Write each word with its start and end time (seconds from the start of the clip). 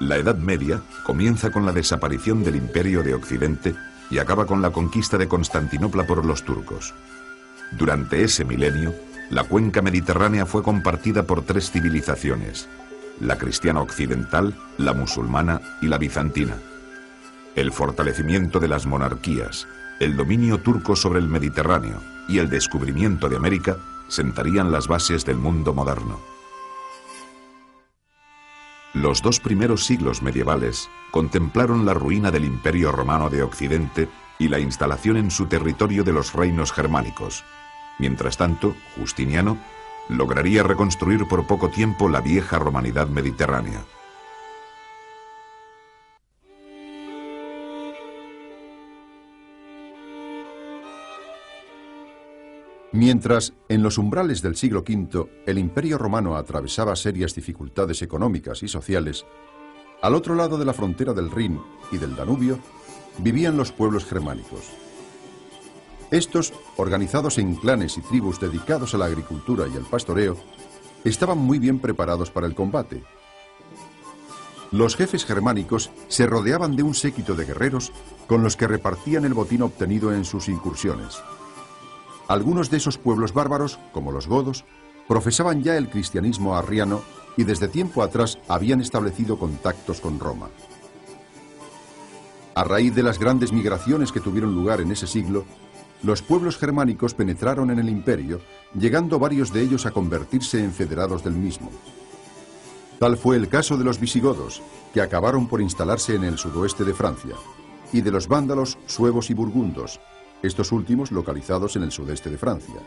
La 0.00 0.16
Edad 0.16 0.36
Media 0.36 0.80
comienza 1.02 1.50
con 1.50 1.66
la 1.66 1.72
desaparición 1.72 2.44
del 2.44 2.54
Imperio 2.54 3.02
de 3.02 3.14
Occidente 3.14 3.74
y 4.10 4.18
acaba 4.18 4.46
con 4.46 4.62
la 4.62 4.70
conquista 4.70 5.18
de 5.18 5.26
Constantinopla 5.26 6.06
por 6.06 6.24
los 6.24 6.44
turcos. 6.44 6.94
Durante 7.72 8.22
ese 8.22 8.44
milenio, 8.44 8.94
la 9.30 9.42
cuenca 9.42 9.82
mediterránea 9.82 10.46
fue 10.46 10.62
compartida 10.62 11.24
por 11.24 11.42
tres 11.42 11.72
civilizaciones, 11.72 12.68
la 13.20 13.38
cristiana 13.38 13.80
occidental, 13.80 14.54
la 14.78 14.92
musulmana 14.92 15.60
y 15.82 15.88
la 15.88 15.98
bizantina. 15.98 16.54
El 17.56 17.72
fortalecimiento 17.72 18.60
de 18.60 18.68
las 18.68 18.86
monarquías, 18.86 19.66
el 19.98 20.16
dominio 20.16 20.58
turco 20.58 20.94
sobre 20.94 21.18
el 21.18 21.26
Mediterráneo 21.26 22.00
y 22.28 22.38
el 22.38 22.48
descubrimiento 22.48 23.28
de 23.28 23.36
América 23.36 23.78
sentarían 24.06 24.70
las 24.70 24.86
bases 24.86 25.24
del 25.24 25.38
mundo 25.38 25.74
moderno. 25.74 26.20
Los 28.94 29.20
dos 29.20 29.38
primeros 29.38 29.84
siglos 29.84 30.22
medievales 30.22 30.88
contemplaron 31.10 31.84
la 31.84 31.92
ruina 31.92 32.30
del 32.30 32.44
Imperio 32.44 32.90
Romano 32.90 33.28
de 33.28 33.42
Occidente 33.42 34.08
y 34.38 34.48
la 34.48 34.60
instalación 34.60 35.18
en 35.18 35.30
su 35.30 35.46
territorio 35.46 36.04
de 36.04 36.12
los 36.12 36.32
reinos 36.32 36.72
germánicos. 36.72 37.44
Mientras 37.98 38.38
tanto, 38.38 38.74
Justiniano 38.96 39.58
lograría 40.08 40.62
reconstruir 40.62 41.26
por 41.28 41.46
poco 41.46 41.68
tiempo 41.68 42.08
la 42.08 42.22
vieja 42.22 42.58
romanidad 42.58 43.08
mediterránea. 43.08 43.84
Mientras, 52.92 53.52
en 53.68 53.82
los 53.82 53.98
umbrales 53.98 54.40
del 54.40 54.56
siglo 54.56 54.80
V, 54.80 55.28
el 55.46 55.58
Imperio 55.58 55.98
Romano 55.98 56.36
atravesaba 56.36 56.96
serias 56.96 57.34
dificultades 57.34 58.00
económicas 58.00 58.62
y 58.62 58.68
sociales, 58.68 59.26
al 60.00 60.14
otro 60.14 60.34
lado 60.34 60.56
de 60.56 60.64
la 60.64 60.72
frontera 60.72 61.12
del 61.12 61.30
Rin 61.30 61.60
y 61.90 61.98
del 61.98 62.14
Danubio, 62.16 62.58
vivían 63.18 63.56
los 63.56 63.72
pueblos 63.72 64.04
germánicos. 64.04 64.70
Estos, 66.10 66.54
organizados 66.76 67.36
en 67.38 67.56
clanes 67.56 67.98
y 67.98 68.00
tribus 68.00 68.40
dedicados 68.40 68.94
a 68.94 68.98
la 68.98 69.06
agricultura 69.06 69.66
y 69.66 69.76
al 69.76 69.84
pastoreo, 69.84 70.36
estaban 71.04 71.38
muy 71.38 71.58
bien 71.58 71.80
preparados 71.80 72.30
para 72.30 72.46
el 72.46 72.54
combate. 72.54 73.02
Los 74.70 74.96
jefes 74.96 75.24
germánicos 75.24 75.90
se 76.08 76.26
rodeaban 76.26 76.76
de 76.76 76.84
un 76.84 76.94
séquito 76.94 77.34
de 77.34 77.44
guerreros 77.44 77.92
con 78.26 78.42
los 78.42 78.56
que 78.56 78.68
repartían 78.68 79.24
el 79.24 79.34
botín 79.34 79.62
obtenido 79.62 80.14
en 80.14 80.24
sus 80.24 80.48
incursiones. 80.48 81.18
Algunos 82.28 82.70
de 82.70 82.76
esos 82.76 82.98
pueblos 82.98 83.32
bárbaros, 83.32 83.78
como 83.92 84.12
los 84.12 84.28
godos, 84.28 84.66
profesaban 85.08 85.62
ya 85.62 85.78
el 85.78 85.88
cristianismo 85.88 86.54
arriano 86.54 87.00
y 87.38 87.44
desde 87.44 87.68
tiempo 87.68 88.02
atrás 88.02 88.38
habían 88.48 88.82
establecido 88.82 89.38
contactos 89.38 90.00
con 90.00 90.20
Roma. 90.20 90.50
A 92.54 92.64
raíz 92.64 92.94
de 92.94 93.02
las 93.02 93.18
grandes 93.18 93.52
migraciones 93.52 94.12
que 94.12 94.20
tuvieron 94.20 94.54
lugar 94.54 94.82
en 94.82 94.92
ese 94.92 95.06
siglo, 95.06 95.46
los 96.02 96.20
pueblos 96.20 96.58
germánicos 96.58 97.14
penetraron 97.14 97.70
en 97.70 97.78
el 97.78 97.88
imperio, 97.88 98.40
llegando 98.78 99.18
varios 99.18 99.52
de 99.52 99.62
ellos 99.62 99.86
a 99.86 99.90
convertirse 99.90 100.62
en 100.62 100.72
federados 100.72 101.24
del 101.24 101.34
mismo. 101.34 101.70
Tal 102.98 103.16
fue 103.16 103.36
el 103.36 103.48
caso 103.48 103.78
de 103.78 103.84
los 103.84 103.98
visigodos, 103.98 104.60
que 104.92 105.00
acabaron 105.00 105.46
por 105.46 105.62
instalarse 105.62 106.14
en 106.14 106.24
el 106.24 106.36
sudoeste 106.36 106.84
de 106.84 106.94
Francia, 106.94 107.36
y 107.92 108.00
de 108.00 108.10
los 108.10 108.28
vándalos, 108.28 108.76
suevos 108.86 109.30
y 109.30 109.34
burgundos, 109.34 110.00
estos 110.42 110.72
últimos 110.72 111.12
localizados 111.12 111.76
en 111.76 111.82
el 111.82 111.92
sudeste 111.92 112.30
de 112.30 112.38
Francia. 112.38 112.80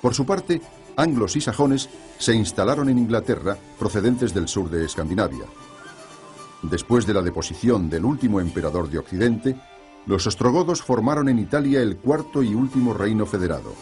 Por 0.00 0.14
su 0.14 0.26
parte, 0.26 0.60
anglos 0.96 1.36
y 1.36 1.40
sajones 1.40 1.88
se 2.18 2.34
instalaron 2.34 2.88
en 2.88 2.98
Inglaterra 2.98 3.56
procedentes 3.78 4.34
del 4.34 4.48
sur 4.48 4.68
de 4.68 4.84
Escandinavia. 4.84 5.44
Después 6.62 7.06
de 7.06 7.14
la 7.14 7.22
deposición 7.22 7.88
del 7.90 8.04
último 8.04 8.40
emperador 8.40 8.88
de 8.88 8.98
Occidente, 8.98 9.56
los 10.06 10.26
ostrogodos 10.26 10.82
formaron 10.82 11.28
en 11.28 11.38
Italia 11.38 11.80
el 11.80 11.96
cuarto 11.96 12.42
y 12.42 12.54
último 12.54 12.94
reino 12.94 13.26
federado. 13.26 13.74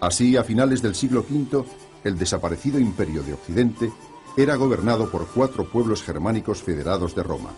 Así, 0.00 0.36
a 0.36 0.44
finales 0.44 0.82
del 0.82 0.94
siglo 0.94 1.24
V, 1.28 1.64
el 2.04 2.18
desaparecido 2.18 2.78
imperio 2.78 3.22
de 3.22 3.34
Occidente 3.34 3.92
era 4.36 4.56
gobernado 4.56 5.10
por 5.10 5.26
cuatro 5.26 5.64
pueblos 5.64 6.02
germánicos 6.02 6.62
federados 6.62 7.14
de 7.14 7.22
Roma. 7.22 7.50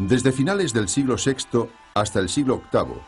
Desde 0.00 0.32
finales 0.32 0.72
del 0.72 0.88
siglo 0.88 1.16
VI 1.22 1.68
hasta 1.92 2.20
el 2.20 2.30
siglo 2.30 2.62
VIII, 2.72 3.02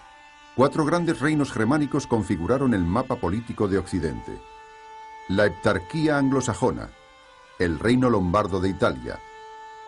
cuatro 0.55 0.85
grandes 0.85 1.21
reinos 1.21 1.51
germánicos 1.51 2.07
configuraron 2.07 2.75
el 2.75 2.85
mapa 2.85 3.17
político 3.17 3.67
de 3.67 3.79
Occidente. 3.79 4.39
La 5.31 5.47
heptarquía 5.47 6.19
anglosajona, 6.19 6.91
el 7.59 7.79
reino 7.79 8.11
lombardo 8.11 8.61
de 8.61 8.69
Italia, 8.69 9.19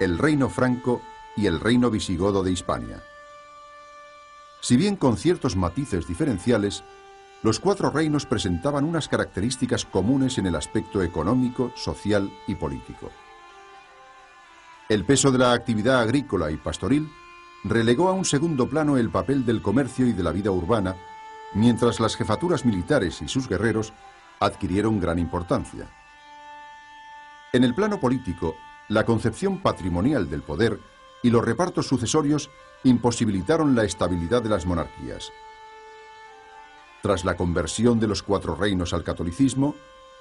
el 0.01 0.17
reino 0.17 0.49
franco 0.49 1.03
y 1.37 1.45
el 1.45 1.61
reino 1.61 1.91
visigodo 1.91 2.43
de 2.43 2.53
Hispania. 2.53 3.03
Si 4.63 4.79
bien 4.79 4.97
con 4.97 5.19
ciertos 5.19 5.57
matices 5.57 6.07
diferenciales, 6.07 6.85
los 7.43 7.61
cuatro 7.61 7.91
reinos 7.91 8.25
presentaban 8.25 8.83
unas 8.83 9.09
características 9.09 9.85
comunes 9.85 10.39
en 10.39 10.47
el 10.47 10.55
aspecto 10.55 11.03
económico, 11.03 11.71
social 11.77 12.33
y 12.47 12.55
político. 12.55 13.11
El 14.89 15.07
peso 15.07 15.33
de 15.33 15.39
la 15.39 15.55
actividad 15.55 16.03
agrícola 16.03 16.51
y 16.51 16.59
pastoril 16.59 17.11
relegó 17.65 18.09
a 18.09 18.13
un 18.13 18.27
segundo 18.27 18.69
plano 18.69 18.99
el 18.99 19.09
papel 19.09 19.47
del 19.47 19.63
comercio 19.63 20.07
y 20.07 20.13
de 20.13 20.23
la 20.23 20.31
vida 20.31 20.51
urbana, 20.51 20.95
mientras 21.55 22.01
las 22.01 22.17
jefaturas 22.17 22.67
militares 22.67 23.23
y 23.23 23.29
sus 23.29 23.49
guerreros 23.49 23.95
adquirieron 24.41 25.01
gran 25.01 25.19
importancia. 25.19 25.89
En 27.55 27.65
el 27.65 27.75
plano 27.75 27.99
político, 27.99 28.57
la 28.89 29.07
concepción 29.07 29.63
patrimonial 29.63 30.29
del 30.29 30.43
poder 30.43 30.79
y 31.23 31.31
los 31.31 31.43
repartos 31.43 31.87
sucesorios 31.87 32.51
imposibilitaron 32.83 33.75
la 33.75 33.85
estabilidad 33.85 34.43
de 34.43 34.51
las 34.51 34.67
monarquías. 34.67 35.33
Tras 37.01 37.25
la 37.25 37.37
conversión 37.37 38.01
de 38.01 38.09
los 38.09 38.23
cuatro 38.23 38.55
reinos 38.55 38.93
al 38.93 39.03
catolicismo, 39.03 39.75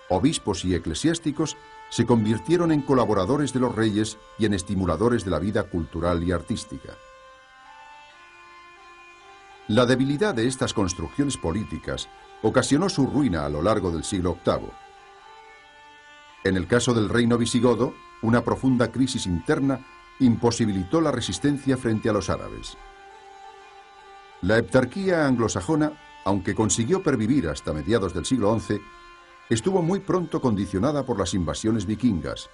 obispos 0.10 0.64
y 0.64 0.74
eclesiásticos 0.74 1.58
se 1.94 2.08
convirtieron 2.08 2.72
en 2.72 2.82
colaboradores 2.82 3.54
de 3.54 3.60
los 3.60 3.76
reyes 3.76 4.18
y 4.40 4.48
en 4.48 4.56
estimuladores 4.56 5.24
de 5.26 5.30
la 5.30 5.38
vida 5.38 5.62
cultural 5.66 6.24
y 6.24 6.32
artística. 6.32 6.96
La 9.68 9.86
debilidad 9.86 10.34
de 10.34 10.48
estas 10.48 10.74
construcciones 10.74 11.38
políticas 11.38 12.10
ocasionó 12.42 12.90
su 12.90 13.06
ruina 13.06 13.46
a 13.46 13.50
lo 13.50 13.62
largo 13.62 13.92
del 13.92 14.04
siglo 14.04 14.40
VIII. 14.44 14.72
En 16.46 16.58
el 16.58 16.66
caso 16.66 16.96
del 16.96 17.10
reino 17.10 17.38
visigodo, 17.38 17.94
una 18.24 18.44
profunda 18.44 18.92
crisis 18.92 19.28
interna 19.28 19.86
imposibilitó 20.20 21.00
la 21.00 21.12
resistencia 21.12 21.78
frente 21.78 22.10
a 22.10 22.14
los 22.14 22.28
árabes. 22.32 22.76
La 24.42 24.58
heptarquía 24.58 25.28
anglosajona, 25.28 25.92
aunque 26.26 26.56
consiguió 26.56 27.04
pervivir 27.04 27.50
hasta 27.50 27.72
mediados 27.72 28.16
del 28.16 28.26
siglo 28.26 28.60
XI, 28.60 28.82
estuvo 29.50 29.82
muy 29.82 30.00
pronto 30.00 30.42
condicionada 30.42 31.06
por 31.06 31.20
las 31.20 31.34
invasiones 31.34 31.86
vikingas. 31.86 32.50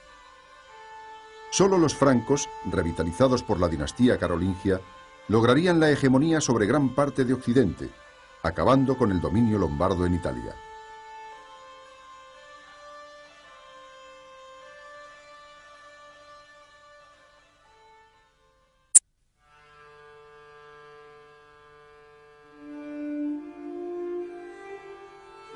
Solo 1.51 1.77
los 1.77 1.95
francos, 1.95 2.47
revitalizados 2.71 3.43
por 3.43 3.59
la 3.59 3.67
dinastía 3.67 4.17
carolingia, 4.17 4.81
lograrían 5.27 5.79
la 5.79 5.89
hegemonía 5.89 6.41
sobre 6.41 6.65
gran 6.65 6.89
parte 6.89 7.25
de 7.25 7.33
Occidente, 7.33 7.89
acabando 8.43 8.97
con 8.97 9.11
el 9.11 9.21
dominio 9.21 9.57
lombardo 9.57 10.05
en 10.05 10.15
Italia. 10.15 10.55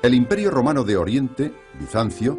El 0.04 0.12
Imperio 0.12 0.50
Romano 0.50 0.84
de 0.84 0.98
Oriente, 0.98 1.54
Bizancio, 1.80 2.38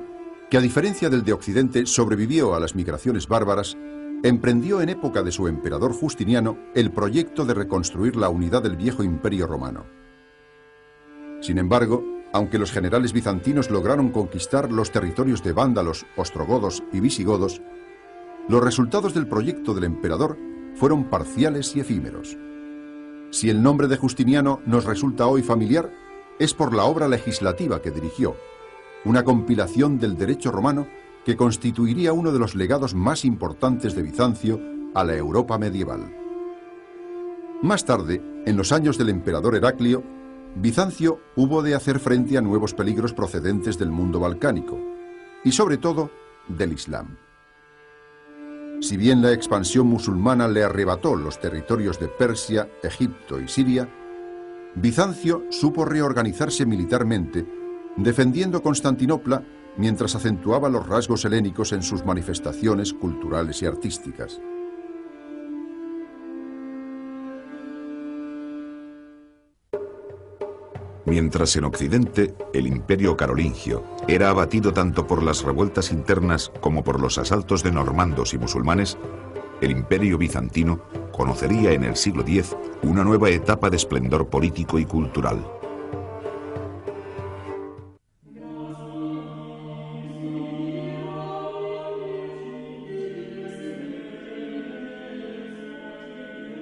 que 0.52 0.58
a 0.58 0.62
diferencia 0.62 1.10
del 1.10 1.24
de 1.24 1.34
Occidente 1.34 1.88
sobrevivió 1.88 2.54
a 2.54 2.60
las 2.60 2.76
migraciones 2.76 3.28
bárbaras, 3.28 3.76
emprendió 4.22 4.82
en 4.82 4.90
época 4.90 5.24
de 5.24 5.32
su 5.32 5.48
emperador 5.48 5.92
Justiniano 5.92 6.60
el 6.76 6.92
proyecto 6.92 7.44
de 7.44 7.56
reconstruir 7.56 8.18
la 8.18 8.30
unidad 8.30 8.62
del 8.62 8.76
viejo 8.76 9.02
Imperio 9.02 9.48
Romano. 9.48 9.88
Sin 11.42 11.58
embargo, 11.58 12.06
aunque 12.34 12.60
los 12.60 12.72
generales 12.72 13.14
bizantinos 13.14 13.72
lograron 13.72 14.10
conquistar 14.10 14.72
los 14.72 14.92
territorios 14.92 15.42
de 15.42 15.54
vándalos, 15.54 16.06
ostrogodos 16.18 16.84
y 16.94 17.00
visigodos, 17.00 17.64
los 18.48 18.64
resultados 18.64 19.16
del 19.16 19.28
proyecto 19.28 19.74
del 19.74 19.86
emperador 19.86 20.38
fueron 20.76 21.06
parciales 21.06 21.76
y 21.76 21.80
efímeros. 21.80 22.38
Si 23.32 23.50
el 23.50 23.64
nombre 23.64 23.88
de 23.88 23.98
Justiniano 23.98 24.62
nos 24.68 24.86
resulta 24.86 25.26
hoy 25.26 25.42
familiar, 25.42 26.05
es 26.40 26.54
por 26.54 26.74
la 26.74 26.86
obra 26.86 27.08
legislativa 27.08 27.82
que 27.82 27.92
dirigió, 27.92 28.36
una 29.06 29.24
compilación 29.24 30.00
del 30.00 30.18
derecho 30.18 30.52
romano 30.52 30.88
que 31.24 31.36
constituiría 31.36 32.14
uno 32.14 32.32
de 32.32 32.40
los 32.40 32.56
legados 32.56 32.94
más 32.94 33.26
importantes 33.26 33.96
de 33.96 34.04
Bizancio 34.04 34.60
a 34.94 35.04
la 35.04 35.16
Europa 35.16 35.58
medieval. 35.58 36.14
Más 37.62 37.86
tarde, 37.86 38.22
en 38.46 38.58
los 38.58 38.72
años 38.72 38.98
del 38.98 39.10
emperador 39.10 39.56
Heraclio, 39.56 40.04
Bizancio 40.56 41.20
hubo 41.36 41.62
de 41.64 41.76
hacer 41.76 42.00
frente 42.00 42.38
a 42.38 42.42
nuevos 42.42 42.74
peligros 42.74 43.14
procedentes 43.14 43.78
del 43.78 43.92
mundo 43.92 44.20
balcánico 44.20 44.80
y 45.44 45.52
sobre 45.52 45.78
todo 45.78 46.12
del 46.48 46.74
Islam. 46.74 47.18
Si 48.82 48.98
bien 48.98 49.22
la 49.22 49.32
expansión 49.32 49.88
musulmana 49.88 50.48
le 50.48 50.64
arrebató 50.64 51.16
los 51.16 51.40
territorios 51.40 52.00
de 52.00 52.08
Persia, 52.08 52.70
Egipto 52.84 53.40
y 53.40 53.48
Siria, 53.48 53.90
Bizancio 54.76 55.46
supo 55.52 55.86
reorganizarse 55.86 56.66
militarmente, 56.66 57.46
defendiendo 57.96 58.62
Constantinopla 58.62 59.42
mientras 59.78 60.16
acentuaba 60.16 60.68
los 60.68 60.86
rasgos 60.86 61.24
helénicos 61.24 61.72
en 61.72 61.82
sus 61.82 62.06
manifestaciones 62.06 62.94
culturales 62.94 63.62
y 63.62 63.66
artísticas. 63.66 64.42
Mientras 71.06 71.56
en 71.56 71.64
Occidente 71.64 72.36
el 72.54 72.68
imperio 72.68 73.16
carolingio 73.16 73.84
era 74.08 74.30
abatido 74.30 74.74
tanto 74.74 75.08
por 75.08 75.24
las 75.24 75.44
revueltas 75.44 75.92
internas 75.92 76.52
como 76.60 76.84
por 76.84 77.00
los 77.00 77.18
asaltos 77.18 77.64
de 77.64 77.72
normandos 77.72 78.34
y 78.34 78.40
musulmanes, 78.40 78.98
el 79.62 79.72
imperio 79.72 80.18
bizantino 80.18 80.82
conocería 81.12 81.72
en 81.72 81.84
el 81.84 81.96
siglo 81.96 82.24
X 82.24 82.56
una 82.84 83.04
nueva 83.04 83.30
etapa 83.30 83.70
de 83.70 83.78
esplendor 83.78 84.28
político 84.28 84.80
y 84.80 84.86
cultural. 84.86 85.46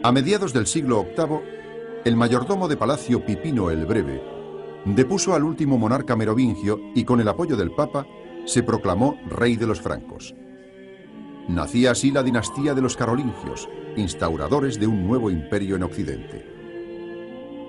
A 0.05 0.11
mediados 0.11 0.51
del 0.51 0.67
siglo 0.67 1.05
VIII, 1.15 1.39
el 2.03 2.17
mayordomo 2.17 2.67
de 2.67 2.75
palacio 2.75 3.25
Pipino 3.25 3.71
el 3.71 3.85
Breve 3.85 4.21
depuso 4.85 5.33
al 5.33 5.43
último 5.43 5.77
monarca 5.77 6.15
merovingio 6.15 6.79
y 6.93 7.05
con 7.05 7.21
el 7.21 7.27
apoyo 7.29 7.55
del 7.55 7.71
Papa 7.71 8.05
se 8.45 8.63
proclamó 8.63 9.17
rey 9.29 9.55
de 9.55 9.67
los 9.67 9.79
francos. 9.79 10.35
Nacía 11.47 11.91
así 11.91 12.11
la 12.11 12.23
dinastía 12.23 12.73
de 12.73 12.81
los 12.81 12.95
carolingios, 12.95 13.67
instauradores 13.97 14.79
de 14.79 14.87
un 14.87 15.05
nuevo 15.05 15.29
imperio 15.29 15.75
en 15.75 15.83
Occidente. 15.83 16.53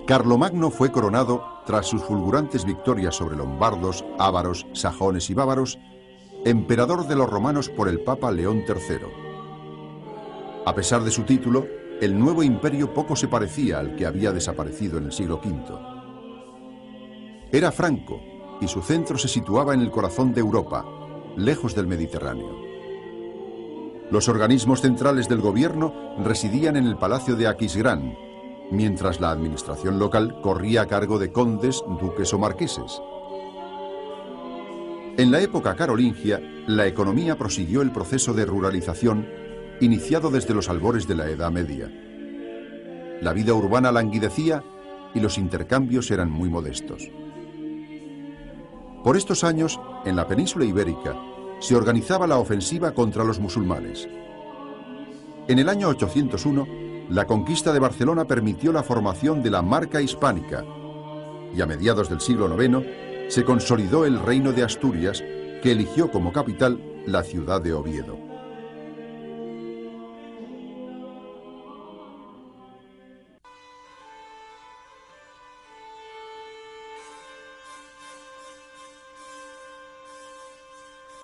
Carlomagno 0.06 0.70
fue 0.70 0.92
coronado 0.92 1.44
tras 1.66 1.86
sus 1.86 2.02
fulgurantes 2.02 2.64
victorias 2.64 3.16
sobre 3.16 3.36
lombardos, 3.36 4.04
ávaros, 4.18 4.66
sajones 4.72 5.28
y 5.30 5.34
bávaros, 5.34 5.78
emperador 6.44 7.08
de 7.08 7.16
los 7.16 7.28
romanos 7.28 7.68
por 7.68 7.88
el 7.88 8.00
Papa 8.00 8.30
León 8.30 8.62
III. 8.68 8.98
A 10.66 10.74
pesar 10.74 11.02
de 11.02 11.10
su 11.10 11.22
título, 11.22 11.66
el 12.00 12.18
nuevo 12.18 12.42
imperio 12.42 12.92
poco 12.92 13.16
se 13.16 13.28
parecía 13.28 13.78
al 13.78 13.96
que 13.96 14.06
había 14.06 14.30
desaparecido 14.30 14.98
en 14.98 15.06
el 15.06 15.12
siglo 15.12 15.40
V. 15.42 15.94
Era 17.50 17.72
franco 17.72 18.20
y 18.60 18.68
su 18.68 18.82
centro 18.82 19.16
se 19.18 19.28
situaba 19.28 19.74
en 19.74 19.80
el 19.80 19.90
corazón 19.90 20.32
de 20.32 20.40
Europa, 20.40 20.84
lejos 21.36 21.74
del 21.74 21.86
Mediterráneo. 21.86 22.73
Los 24.14 24.28
organismos 24.28 24.80
centrales 24.80 25.28
del 25.28 25.40
gobierno 25.40 25.92
residían 26.22 26.76
en 26.76 26.86
el 26.86 26.96
Palacio 26.96 27.34
de 27.34 27.48
Aquisgrán, 27.48 28.16
mientras 28.70 29.20
la 29.20 29.32
administración 29.32 29.98
local 29.98 30.40
corría 30.40 30.82
a 30.82 30.86
cargo 30.86 31.18
de 31.18 31.32
condes, 31.32 31.82
duques 32.00 32.32
o 32.32 32.38
marqueses. 32.38 33.02
En 35.16 35.32
la 35.32 35.40
época 35.40 35.74
carolingia, 35.74 36.40
la 36.68 36.86
economía 36.86 37.36
prosiguió 37.36 37.82
el 37.82 37.90
proceso 37.90 38.32
de 38.34 38.46
ruralización 38.46 39.26
iniciado 39.80 40.30
desde 40.30 40.54
los 40.54 40.68
albores 40.68 41.08
de 41.08 41.16
la 41.16 41.28
Edad 41.28 41.50
Media. 41.50 41.90
La 43.20 43.32
vida 43.32 43.52
urbana 43.52 43.90
languidecía 43.90 44.62
y 45.12 45.18
los 45.18 45.38
intercambios 45.38 46.12
eran 46.12 46.30
muy 46.30 46.48
modestos. 46.48 47.10
Por 49.02 49.16
estos 49.16 49.42
años, 49.42 49.80
en 50.04 50.14
la 50.14 50.28
península 50.28 50.66
ibérica, 50.66 51.16
se 51.60 51.76
organizaba 51.76 52.26
la 52.26 52.38
ofensiva 52.38 52.92
contra 52.92 53.24
los 53.24 53.40
musulmanes. 53.40 54.08
En 55.48 55.58
el 55.58 55.68
año 55.68 55.88
801, 55.88 56.66
la 57.10 57.26
conquista 57.26 57.72
de 57.72 57.78
Barcelona 57.78 58.24
permitió 58.24 58.72
la 58.72 58.82
formación 58.82 59.42
de 59.42 59.50
la 59.50 59.62
Marca 59.62 60.00
Hispánica 60.00 60.64
y 61.54 61.60
a 61.60 61.66
mediados 61.66 62.08
del 62.08 62.20
siglo 62.20 62.48
IX 62.60 62.86
se 63.28 63.44
consolidó 63.44 64.04
el 64.04 64.20
reino 64.20 64.52
de 64.52 64.64
Asturias, 64.64 65.22
que 65.62 65.72
eligió 65.72 66.10
como 66.10 66.32
capital 66.32 66.80
la 67.06 67.22
ciudad 67.22 67.60
de 67.60 67.72
Oviedo. 67.72 68.33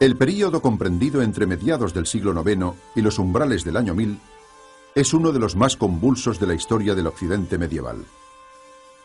El 0.00 0.16
período 0.16 0.62
comprendido 0.62 1.20
entre 1.20 1.44
mediados 1.44 1.92
del 1.92 2.06
siglo 2.06 2.32
IX 2.32 2.74
y 2.94 3.02
los 3.02 3.18
umbrales 3.18 3.64
del 3.64 3.76
año 3.76 3.94
1000 3.94 4.18
es 4.94 5.12
uno 5.12 5.30
de 5.30 5.38
los 5.38 5.56
más 5.56 5.76
convulsos 5.76 6.40
de 6.40 6.46
la 6.46 6.54
historia 6.54 6.94
del 6.94 7.06
occidente 7.06 7.58
medieval. 7.58 8.06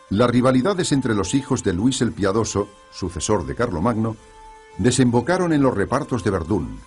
Las 0.10 0.30
rivalidades 0.30 0.94
entre 0.94 1.14
los 1.14 1.34
hijos 1.34 1.66
de 1.66 1.74
Luis 1.74 2.00
el 2.02 2.14
Piadoso, 2.14 2.70
sucesor 2.94 3.46
de 3.46 3.56
Carlomagno, 3.56 4.16
desembocaron 4.78 5.52
en 5.52 5.64
los 5.64 5.76
repartos 5.76 6.24
de 6.24 6.32
Verdún, 6.32 6.80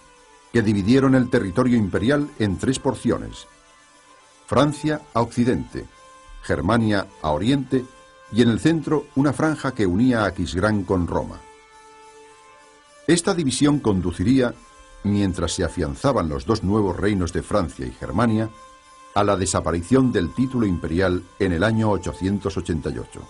que 0.55 0.63
dividieron 0.63 1.15
el 1.15 1.29
territorio 1.29 1.77
imperial 1.77 2.31
en 2.39 2.57
tres 2.57 2.79
porciones. 2.79 3.47
Francia 4.47 5.03
a 5.13 5.21
occidente, 5.21 5.85
Germania 6.45 7.09
a 7.21 7.33
oriente 7.33 7.85
y 8.33 8.41
en 8.41 8.49
el 8.49 8.59
centro 8.59 9.05
una 9.17 9.35
franja 9.35 9.73
que 9.73 9.87
unía 9.87 10.23
a 10.23 10.29
Aquisgrán 10.29 10.85
con 10.85 11.07
Roma. 11.07 11.43
Esta 13.09 13.33
división 13.33 13.79
conduciría, 13.79 14.55
mientras 15.03 15.53
se 15.53 15.65
afianzaban 15.65 16.29
los 16.29 16.45
dos 16.45 16.63
nuevos 16.63 16.95
reinos 16.95 17.33
de 17.33 17.43
Francia 17.43 17.87
y 17.87 17.91
Germania, 17.91 18.51
a 19.15 19.25
la 19.25 19.35
desaparición 19.35 20.13
del 20.13 20.35
título 20.35 20.67
imperial 20.67 21.23
en 21.39 21.53
el 21.53 21.65
año 21.65 21.91
888. 21.91 23.23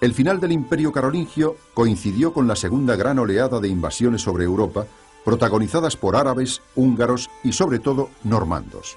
El 0.00 0.14
final 0.14 0.38
del 0.38 0.52
imperio 0.52 0.92
carolingio 0.92 1.56
coincidió 1.74 2.32
con 2.32 2.46
la 2.46 2.54
segunda 2.54 2.94
gran 2.94 3.18
oleada 3.18 3.58
de 3.58 3.66
invasiones 3.66 4.22
sobre 4.22 4.44
Europa, 4.44 4.86
protagonizadas 5.24 5.96
por 5.96 6.14
árabes, 6.14 6.62
húngaros 6.76 7.28
y 7.42 7.52
sobre 7.52 7.80
todo 7.80 8.10
normandos. 8.22 8.96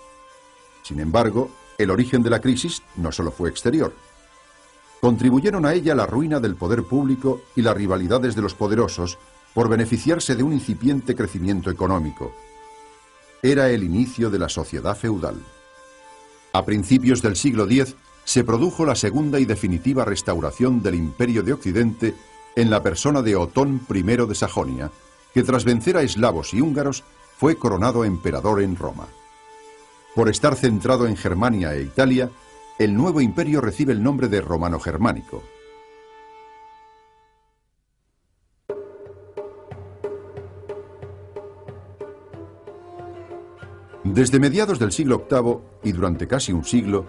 Sin 0.84 1.00
embargo, 1.00 1.50
el 1.80 1.90
origen 1.90 2.22
de 2.22 2.30
la 2.30 2.40
crisis 2.40 2.84
no 2.98 3.12
solo 3.12 3.32
fue 3.32 3.50
exterior, 3.50 3.96
Contribuyeron 5.04 5.66
a 5.66 5.74
ella 5.74 5.96
la 5.96 6.06
ruina 6.06 6.40
del 6.40 6.56
poder 6.56 6.84
público 6.84 7.42
y 7.58 7.62
las 7.62 7.76
rivalidades 7.76 8.38
de 8.38 8.42
los 8.42 8.54
poderosos 8.54 9.18
por 9.54 9.68
beneficiarse 9.68 10.34
de 10.34 10.44
un 10.44 10.54
incipiente 10.54 11.14
crecimiento 11.14 11.70
económico. 11.70 12.34
Era 13.42 13.70
el 13.70 13.84
inicio 13.84 14.30
de 14.30 14.40
la 14.40 14.48
sociedad 14.48 14.96
feudal. 14.96 15.36
A 16.54 16.64
principios 16.64 17.22
del 17.22 17.36
siglo 17.36 17.66
X 17.66 17.98
se 18.24 18.46
produjo 18.46 18.86
la 18.86 18.96
segunda 18.96 19.42
y 19.42 19.46
definitiva 19.46 20.06
restauración 20.06 20.82
del 20.82 20.96
Imperio 20.96 21.44
de 21.44 21.52
Occidente 21.52 22.16
en 22.56 22.70
la 22.70 22.82
persona 22.82 23.22
de 23.22 23.36
Otón 23.36 23.86
I 23.94 24.04
de 24.04 24.36
Sajonia, 24.36 24.90
que 25.34 25.44
tras 25.44 25.66
vencer 25.66 25.98
a 25.98 26.02
eslavos 26.02 26.54
y 26.54 26.62
húngaros 26.62 27.04
fue 27.38 27.58
coronado 27.58 28.06
emperador 28.06 28.62
en 28.62 28.78
Roma. 28.78 29.08
Por 30.16 30.30
estar 30.30 30.56
centrado 30.56 31.08
en 31.08 31.18
Germania 31.18 31.76
e 31.76 31.82
Italia, 31.82 32.30
el 32.80 32.96
nuevo 32.96 33.22
imperio 33.22 33.62
recibe 33.62 33.94
el 33.94 34.02
nombre 34.02 34.28
de 34.28 34.42
romano-germánico. 34.42 35.44
Desde 44.04 44.40
mediados 44.40 44.80
del 44.80 44.92
siglo 44.92 45.26
VIII 45.30 45.60
y 45.84 45.92
durante 45.92 46.28
casi 46.28 46.52
un 46.52 46.66
siglo, 46.66 47.06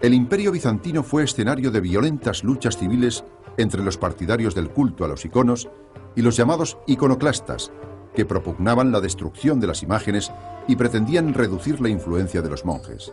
el 0.00 0.14
imperio 0.14 0.52
bizantino 0.52 1.02
fue 1.02 1.24
escenario 1.24 1.70
de 1.70 1.80
violentas 1.80 2.42
luchas 2.42 2.76
civiles 2.76 3.24
entre 3.56 3.82
los 3.82 3.96
partidarios 3.96 4.54
del 4.54 4.70
culto 4.70 5.04
a 5.04 5.08
los 5.08 5.24
iconos 5.24 5.68
y 6.16 6.22
los 6.22 6.36
llamados 6.36 6.76
iconoclastas, 6.86 7.72
que 8.14 8.24
propugnaban 8.24 8.90
la 8.90 9.00
destrucción 9.00 9.60
de 9.60 9.68
las 9.68 9.82
imágenes 9.82 10.32
y 10.66 10.76
pretendían 10.76 11.34
reducir 11.34 11.80
la 11.80 11.88
influencia 11.88 12.42
de 12.42 12.50
los 12.50 12.64
monjes. 12.64 13.12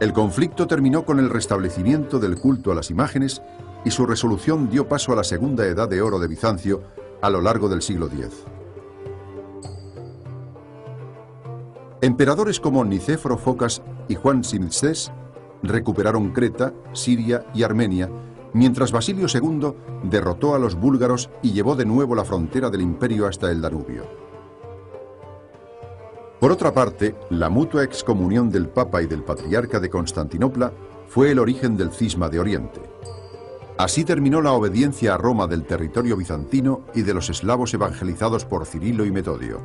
El 0.00 0.12
conflicto 0.12 0.68
terminó 0.68 1.04
con 1.04 1.18
el 1.18 1.28
restablecimiento 1.28 2.20
del 2.20 2.38
culto 2.38 2.70
a 2.70 2.74
las 2.74 2.90
imágenes 2.90 3.42
y 3.84 3.90
su 3.90 4.06
resolución 4.06 4.70
dio 4.70 4.86
paso 4.88 5.12
a 5.12 5.16
la 5.16 5.24
segunda 5.24 5.66
edad 5.66 5.88
de 5.88 6.00
oro 6.02 6.20
de 6.20 6.28
Bizancio 6.28 6.82
a 7.20 7.28
lo 7.30 7.40
largo 7.40 7.68
del 7.68 7.82
siglo 7.82 8.06
X. 8.06 8.44
Emperadores 12.00 12.60
como 12.60 12.84
Nicéforo 12.84 13.36
Focas 13.36 13.82
y 14.06 14.14
Juan 14.14 14.44
Simsés 14.44 15.10
recuperaron 15.64 16.30
Creta, 16.30 16.72
Siria 16.92 17.44
y 17.52 17.64
Armenia, 17.64 18.08
mientras 18.52 18.92
Basilio 18.92 19.26
II 19.32 19.72
derrotó 20.04 20.54
a 20.54 20.60
los 20.60 20.76
búlgaros 20.76 21.28
y 21.42 21.50
llevó 21.50 21.74
de 21.74 21.86
nuevo 21.86 22.14
la 22.14 22.24
frontera 22.24 22.70
del 22.70 22.82
imperio 22.82 23.26
hasta 23.26 23.50
el 23.50 23.60
Danubio. 23.60 24.27
Por 26.40 26.52
otra 26.52 26.72
parte, 26.72 27.16
la 27.30 27.48
mutua 27.48 27.82
excomunión 27.82 28.48
del 28.48 28.68
Papa 28.68 29.02
y 29.02 29.06
del 29.06 29.24
Patriarca 29.24 29.80
de 29.80 29.90
Constantinopla 29.90 30.72
fue 31.08 31.32
el 31.32 31.40
origen 31.40 31.76
del 31.76 31.90
cisma 31.90 32.28
de 32.28 32.38
Oriente. 32.38 32.80
Así 33.76 34.04
terminó 34.04 34.40
la 34.40 34.52
obediencia 34.52 35.14
a 35.14 35.18
Roma 35.18 35.48
del 35.48 35.64
territorio 35.64 36.16
bizantino 36.16 36.82
y 36.94 37.02
de 37.02 37.14
los 37.14 37.28
eslavos 37.28 37.74
evangelizados 37.74 38.44
por 38.44 38.66
Cirilo 38.66 39.04
y 39.04 39.10
Metodio. 39.10 39.60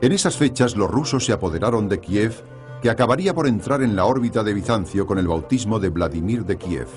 En 0.00 0.12
esas 0.12 0.36
fechas 0.36 0.76
los 0.76 0.90
rusos 0.90 1.24
se 1.24 1.32
apoderaron 1.32 1.88
de 1.88 1.98
Kiev, 1.98 2.42
que 2.80 2.90
acabaría 2.90 3.34
por 3.34 3.48
entrar 3.48 3.82
en 3.82 3.96
la 3.96 4.04
órbita 4.04 4.44
de 4.44 4.54
Bizancio 4.54 5.06
con 5.06 5.18
el 5.18 5.26
bautismo 5.26 5.80
de 5.80 5.88
Vladimir 5.88 6.44
de 6.44 6.58
Kiev. 6.58 6.88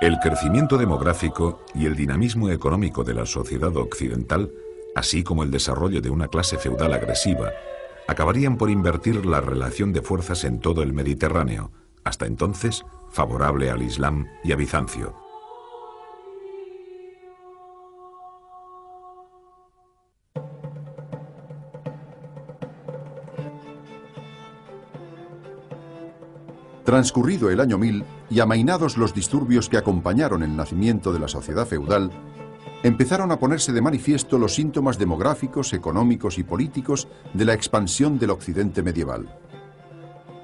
El 0.00 0.18
crecimiento 0.18 0.76
demográfico 0.76 1.60
y 1.74 1.86
el 1.86 1.94
dinamismo 1.94 2.50
económico 2.50 3.04
de 3.04 3.14
la 3.14 3.26
sociedad 3.26 3.74
occidental, 3.76 4.50
así 4.94 5.22
como 5.22 5.44
el 5.44 5.50
desarrollo 5.50 6.00
de 6.00 6.10
una 6.10 6.28
clase 6.28 6.58
feudal 6.58 6.92
agresiva, 6.92 7.52
acabarían 8.08 8.58
por 8.58 8.70
invertir 8.70 9.24
la 9.24 9.40
relación 9.40 9.92
de 9.92 10.02
fuerzas 10.02 10.44
en 10.44 10.60
todo 10.60 10.82
el 10.82 10.92
Mediterráneo, 10.92 11.70
hasta 12.02 12.26
entonces 12.26 12.84
favorable 13.10 13.70
al 13.70 13.82
Islam 13.82 14.26
y 14.42 14.52
a 14.52 14.56
Bizancio. 14.56 15.23
Transcurrido 26.94 27.50
el 27.50 27.58
año 27.58 27.76
1000 27.76 28.04
y 28.30 28.38
amainados 28.38 28.96
los 28.96 29.12
disturbios 29.12 29.68
que 29.68 29.76
acompañaron 29.76 30.44
el 30.44 30.54
nacimiento 30.54 31.12
de 31.12 31.18
la 31.18 31.26
sociedad 31.26 31.66
feudal, 31.66 32.12
empezaron 32.84 33.32
a 33.32 33.40
ponerse 33.40 33.72
de 33.72 33.82
manifiesto 33.82 34.38
los 34.38 34.54
síntomas 34.54 34.96
demográficos, 34.96 35.72
económicos 35.72 36.38
y 36.38 36.44
políticos 36.44 37.08
de 37.32 37.46
la 37.46 37.52
expansión 37.52 38.16
del 38.20 38.30
occidente 38.30 38.84
medieval. 38.84 39.26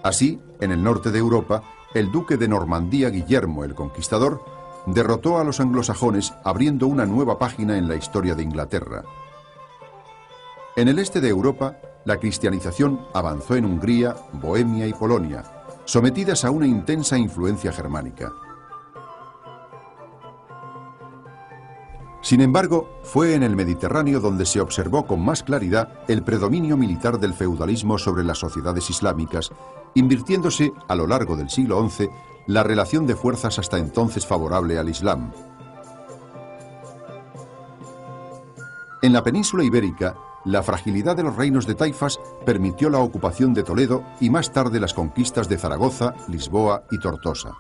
Así, 0.03 0.41
en 0.61 0.73
el 0.73 0.83
norte 0.83 1.13
de 1.13 1.21
Europa, 1.21 1.63
el 1.95 2.11
duque 2.11 2.37
de 2.37 2.49
Normandía 2.49 3.11
Guillermo 3.11 3.63
el 3.63 3.77
Conquistador 3.77 4.45
derrotó 4.87 5.39
a 5.39 5.45
los 5.45 5.61
anglosajones 5.61 6.35
abriendo 6.43 6.89
una 6.89 7.07
nueva 7.07 7.39
página 7.39 7.79
en 7.79 7.87
la 7.87 7.95
historia 7.95 8.35
de 8.35 8.43
Inglaterra. 8.43 9.05
En 10.75 10.89
el 10.89 10.99
este 10.99 11.21
de 11.21 11.29
Europa, 11.29 11.77
la 12.05 12.17
cristianización 12.17 13.07
avanzó 13.15 13.55
en 13.55 13.67
Hungría, 13.67 14.17
Bohemia 14.33 14.89
y 14.89 14.93
Polonia, 14.93 15.45
sometidas 15.91 16.45
a 16.45 16.53
una 16.53 16.69
intensa 16.69 17.19
influencia 17.19 17.73
germánica. 17.73 18.33
Sin 22.23 22.41
embargo, 22.43 22.89
fue 23.03 23.35
en 23.35 23.43
el 23.43 23.57
Mediterráneo 23.57 24.21
donde 24.21 24.47
se 24.47 24.61
observó 24.61 25.05
con 25.05 25.21
más 25.21 25.43
claridad 25.43 25.93
el 26.07 26.23
predominio 26.23 26.77
militar 26.77 27.19
del 27.19 27.35
feudalismo 27.35 27.99
sobre 27.99 28.23
las 28.23 28.39
sociedades 28.39 28.89
islámicas, 28.89 29.51
invirtiéndose 29.95 30.73
a 30.87 30.95
lo 30.95 31.09
largo 31.09 31.35
del 31.35 31.51
siglo 31.51 31.85
XI 31.91 32.09
la 32.47 32.63
relación 32.63 33.05
de 33.09 33.17
fuerzas 33.17 33.59
hasta 33.59 33.77
entonces 33.77 34.25
favorable 34.25 34.79
al 34.79 34.91
Islam. 34.91 35.33
En 39.03 39.13
la 39.13 39.25
península 39.25 39.65
ibérica, 39.65 40.15
la 40.45 40.63
fragilidad 40.63 41.17
de 41.17 41.23
los 41.23 41.37
reinos 41.37 41.67
de 41.67 41.75
Taifas 41.75 42.19
permitió 42.47 42.89
la 42.89 43.01
ocupación 43.01 43.53
de 43.53 43.63
Toledo 43.63 44.05
y 44.21 44.31
más 44.31 44.53
tarde 44.53 44.81
las 44.81 44.95
conquistas 44.95 45.49
de 45.49 45.59
Zaragoza, 45.59 46.15
Lisboa 46.29 46.85
y 46.91 46.99
Tortosa. 46.99 47.57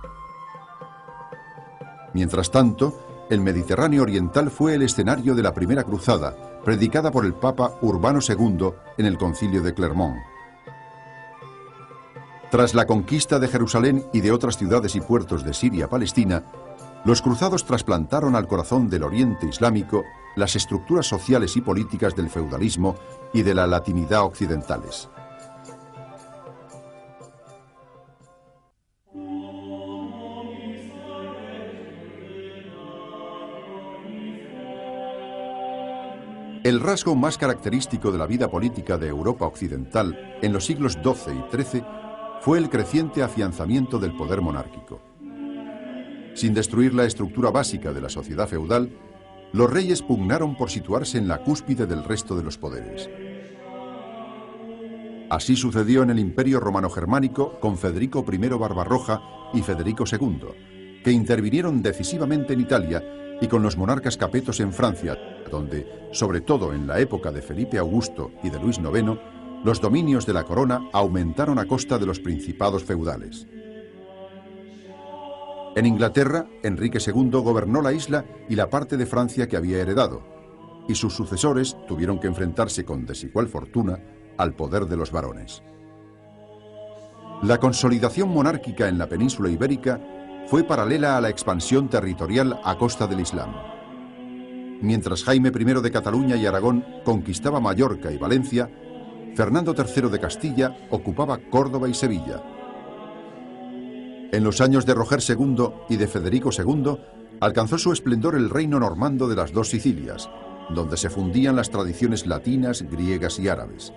Mientras 2.15 2.51
tanto, 2.51 3.27
el 3.29 3.41
Mediterráneo 3.41 4.03
oriental 4.03 4.51
fue 4.51 4.75
el 4.75 4.83
escenario 4.83 5.35
de 5.35 5.43
la 5.43 5.55
primera 5.55 5.85
cruzada, 5.85 6.35
predicada 6.65 7.11
por 7.11 7.25
el 7.25 7.35
Papa 7.35 7.73
Urbano 7.83 8.19
II 8.27 8.71
en 8.99 9.07
el 9.07 9.19
concilio 9.19 9.63
de 9.63 9.75
Clermont. 9.75 10.17
Tras 12.51 12.75
la 12.75 12.87
conquista 12.87 13.39
de 13.39 13.47
Jerusalén 13.47 14.05
y 14.13 14.23
de 14.23 14.33
otras 14.33 14.57
ciudades 14.57 14.97
y 14.97 15.01
puertos 15.01 15.45
de 15.45 15.55
Siria-Palestina, 15.55 16.43
los 17.05 17.23
cruzados 17.23 17.65
trasplantaron 17.65 18.37
al 18.37 18.47
corazón 18.47 18.89
del 18.89 19.05
Oriente 19.05 19.47
Islámico 19.47 20.05
las 20.37 20.55
estructuras 20.57 21.07
sociales 21.07 21.57
y 21.57 21.61
políticas 21.61 22.15
del 22.15 22.29
feudalismo 22.29 22.97
y 23.33 23.43
de 23.43 23.55
la 23.55 23.67
latinidad 23.67 24.25
occidentales. 24.25 25.09
El 36.63 36.79
rasgo 36.79 37.17
más 37.17 37.39
característico 37.39 38.13
de 38.13 38.19
la 38.19 38.27
vida 38.27 38.49
política 38.49 38.99
de 38.99 39.09
Europa 39.09 39.47
occidental 39.47 40.37
en 40.43 40.53
los 40.53 40.67
siglos 40.67 40.99
XII 41.03 41.35
y 41.35 41.57
XIII 41.57 41.85
fue 42.43 42.59
el 42.59 42.69
creciente 42.69 43.23
afianzamiento 43.23 43.99
del 43.99 44.15
poder 44.15 44.43
monárquico. 44.43 45.10
Sin 46.41 46.55
destruir 46.55 46.95
la 46.95 47.05
estructura 47.05 47.51
básica 47.51 47.93
de 47.93 48.01
la 48.01 48.09
sociedad 48.09 48.49
feudal, 48.49 48.89
los 49.53 49.71
reyes 49.71 50.01
pugnaron 50.01 50.57
por 50.57 50.71
situarse 50.71 51.19
en 51.19 51.29
la 51.29 51.43
cúspide 51.43 51.85
del 51.85 52.03
resto 52.03 52.35
de 52.35 52.43
los 52.43 52.57
poderes. 52.57 53.11
Así 55.29 55.55
sucedió 55.55 56.03
en 56.03 56.09
el 56.09 56.19
Imperio 56.19 56.59
Romano-Germánico 56.59 57.61
con 57.61 57.77
Federico 57.77 58.25
I 58.27 58.39
Barbarroja 58.39 59.21
y 59.53 59.61
Federico 59.61 60.05
II, 60.11 61.03
que 61.05 61.13
intervinieron 61.13 61.83
decisivamente 61.83 62.55
en 62.55 62.61
Italia 62.63 63.05
y 63.39 63.47
con 63.47 63.63
los 63.63 63.77
monarcas 63.77 64.17
capetos 64.17 64.61
en 64.61 64.73
Francia, 64.73 65.19
donde, 65.51 66.09
sobre 66.13 66.41
todo 66.41 66.73
en 66.73 66.87
la 66.87 67.01
época 67.01 67.31
de 67.33 67.43
Felipe 67.43 67.77
Augusto 67.77 68.33
y 68.43 68.49
de 68.49 68.59
Luis 68.59 68.79
IX, 68.79 69.21
los 69.63 69.79
dominios 69.83 70.25
de 70.25 70.33
la 70.33 70.45
corona 70.45 70.89
aumentaron 70.95 71.59
a 71.59 71.67
costa 71.67 71.99
de 71.99 72.07
los 72.07 72.19
principados 72.19 72.83
feudales. 72.83 73.47
En 75.77 75.87
Inglaterra, 75.87 76.47
Enrique 76.63 76.99
II 77.05 77.31
gobernó 77.31 77.81
la 77.81 77.93
isla 77.93 78.25
y 78.49 78.57
la 78.57 78.69
parte 78.69 78.97
de 78.97 79.07
Francia 79.07 79.47
que 79.47 79.57
había 79.57 79.79
heredado, 79.79 80.23
y 80.89 80.97
sus 80.97 81.15
sucesores 81.15 81.77
tuvieron 81.87 82.19
que 82.19 82.27
enfrentarse 82.27 82.85
con 82.85 83.07
desigual 83.07 83.47
fortuna 83.47 84.01
al 84.37 84.55
poder 84.55 84.87
de 84.87 84.97
los 84.97 85.13
varones. 85.13 85.63
La 87.43 87.59
consolidación 87.59 88.29
monárquica 88.31 88.89
en 88.89 88.99
la 88.99 89.09
península 89.09 89.49
ibérica 89.49 90.01
fue 90.47 90.65
paralela 90.65 91.17
a 91.17 91.21
la 91.21 91.29
expansión 91.29 91.89
territorial 91.89 92.59
a 92.65 92.77
costa 92.77 93.07
del 93.07 93.21
Islam. 93.21 93.55
Mientras 94.83 95.23
Jaime 95.25 95.51
I 95.51 95.81
de 95.81 95.91
Cataluña 95.91 96.37
y 96.37 96.47
Aragón 96.47 96.85
conquistaba 97.05 97.61
Mallorca 97.61 98.11
y 98.11 98.19
Valencia, 98.19 98.69
Fernando 99.37 99.75
III 99.77 100.09
de 100.09 100.19
Castilla 100.19 100.77
ocupaba 100.91 101.39
Córdoba 101.39 101.89
y 101.89 101.95
Sevilla, 101.95 102.43
en 104.33 104.45
los 104.45 104.61
años 104.61 104.87
de 104.87 104.95
Roger 104.95 105.21
II 105.27 105.71
y 105.89 105.97
de 105.97 106.07
Federico 106.07 106.51
II, 106.57 106.97
alcanzó 107.41 107.79
su 107.79 107.93
esplendor 107.93 108.35
el 108.35 108.51
reino 108.51 108.79
normando 108.79 109.29
de 109.29 109.37
las 109.37 109.53
dos 109.53 109.71
Sicilias, 109.71 110.31
donde 110.71 110.97
se 110.97 111.11
fundían 111.11 111.57
las 111.57 111.71
tradiciones 111.71 112.27
latinas, 112.27 112.83
griegas 112.83 113.39
y 113.39 113.49
árabes. 113.49 113.93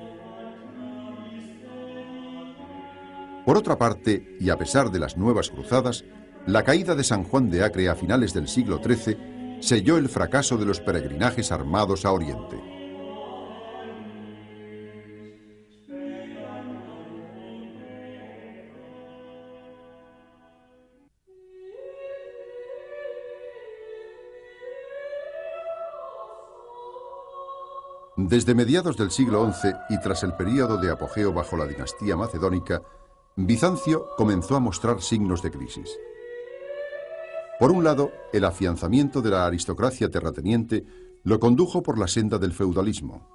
Por 3.46 3.58
otra 3.58 3.78
parte, 3.78 4.38
y 4.40 4.50
a 4.50 4.58
pesar 4.58 4.90
de 4.90 5.00
las 5.00 5.18
nuevas 5.18 5.50
cruzadas, 5.50 6.06
la 6.46 6.64
caída 6.64 6.96
de 6.96 7.04
San 7.04 7.24
Juan 7.24 7.50
de 7.50 7.64
Acre 7.64 7.90
a 7.90 7.96
finales 7.96 8.34
del 8.34 8.48
siglo 8.48 8.80
XIII 8.84 9.60
selló 9.62 9.98
el 9.98 10.10
fracaso 10.10 10.58
de 10.58 10.66
los 10.66 10.80
peregrinajes 10.80 11.52
armados 11.52 12.06
a 12.06 12.12
Oriente. 12.12 12.73
Desde 28.26 28.56
mediados 28.56 28.96
del 28.96 29.12
siglo 29.12 29.52
XI 29.52 29.74
y 29.90 30.00
tras 30.00 30.24
el 30.24 30.34
período 30.34 30.78
de 30.78 30.90
apogeo 30.90 31.34
bajo 31.34 31.58
la 31.58 31.68
dinastía 31.68 32.16
macedónica, 32.16 32.82
Bizancio 33.36 34.08
comenzó 34.16 34.56
a 34.56 34.62
mostrar 34.62 35.02
signos 35.02 35.42
de 35.42 35.52
crisis. 35.52 36.00
Por 37.60 37.72
un 37.72 37.84
lado, 37.84 38.14
el 38.32 38.46
afianzamiento 38.46 39.22
de 39.22 39.32
la 39.32 39.46
aristocracia 39.46 40.10
terrateniente 40.10 40.86
lo 41.24 41.38
condujo 41.42 41.84
por 41.84 41.98
la 41.98 42.08
senda 42.08 42.38
del 42.38 42.54
feudalismo. 42.54 43.28